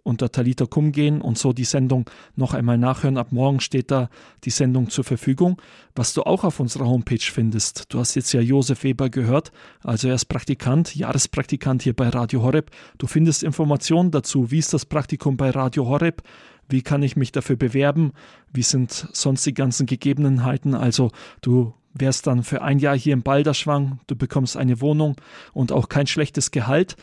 unter 0.10 0.32
Talita 0.32 0.66
Kum 0.66 0.92
gehen 0.92 1.22
und 1.22 1.38
so 1.38 1.54
die 1.54 1.64
Sendung 1.64 2.10
noch 2.36 2.54
einmal 2.54 2.78
nachhören. 2.78 3.18
Ab 3.18 3.32
morgen 3.32 3.62
steht 3.62 3.92
da 3.92 4.10
die 4.44 4.50
Sendung 4.50 4.90
zur 4.90 5.04
Verfügung. 5.04 5.62
Was 5.96 6.14
du 6.14 6.24
auch 6.24 6.44
auf 6.44 6.60
unserer 6.60 6.88
Homepage 6.88 7.20
findest, 7.22 7.94
du 7.94 8.00
hast 8.00 8.16
jetzt 8.16 8.34
ja 8.34 8.42
Josef 8.42 8.84
Weber 8.84 9.10
gehört, 9.10 9.52
also 9.82 10.08
er 10.10 10.16
ist 10.16 10.26
Praktikant, 10.26 10.96
Jahrespraktikant 10.96 11.84
hier 11.84 11.94
bei 11.94 12.10
Radio 12.10 12.42
Horeb. 12.42 12.72
Du 12.98 13.08
findest 13.08 13.44
Informationen 13.44 14.12
dazu, 14.12 14.52
wie 14.52 14.60
ist 14.60 14.74
das 14.74 14.86
Praktikum 14.86 15.38
bei 15.38 15.52
Radio 15.52 15.88
Horeb, 15.88 16.24
wie 16.70 16.82
kann 16.82 17.04
ich 17.04 17.16
mich 17.16 17.32
dafür 17.32 17.56
bewerben, 17.56 18.14
wie 18.54 18.64
sind 18.64 19.10
sonst 19.14 19.46
die 19.46 19.54
ganzen 19.54 19.86
Gegebenheiten. 19.86 20.76
Also 20.76 21.12
du 21.42 21.74
wärst 21.94 22.28
dann 22.28 22.44
für 22.44 22.62
ein 22.62 22.80
Jahr 22.80 22.98
hier 22.98 23.14
im 23.14 23.24
Balderschwang, 23.24 24.00
du 24.08 24.16
bekommst 24.16 24.58
eine 24.58 24.82
Wohnung 24.82 25.16
und 25.54 25.72
auch 25.72 25.90
kein 25.90 26.08
schlechtes 26.08 26.52
Gehalt. 26.52 26.96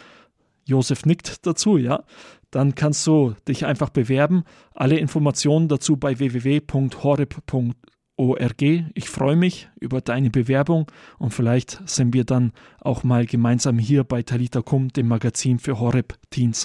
Josef 0.65 1.05
nickt 1.05 1.47
dazu, 1.47 1.77
ja 1.77 2.03
dann 2.51 2.75
kannst 2.75 3.07
du 3.07 3.35
dich 3.49 3.67
einfach 3.67 3.91
bewerben. 3.91 4.45
Alle 4.75 4.99
Informationen 4.99 5.69
dazu 5.69 5.97
bei 5.97 6.19
www.horeb.org 6.19 7.73
Ich 8.95 9.09
freue 9.09 9.37
mich 9.37 9.69
über 9.81 10.01
deine 10.01 10.31
Bewerbung 10.31 10.91
und 11.19 11.35
vielleicht 11.35 11.89
sind 11.89 12.15
wir 12.15 12.25
dann 12.25 12.53
auch 12.81 13.05
mal 13.05 13.27
gemeinsam 13.27 13.79
hier 13.79 14.05
bei 14.05 14.23
Talita 14.23 14.63
Kum, 14.63 14.89
dem 14.89 15.09
Magazin 15.09 15.59
für 15.59 15.79
Horeb 15.81 16.15
Teens. 16.31 16.65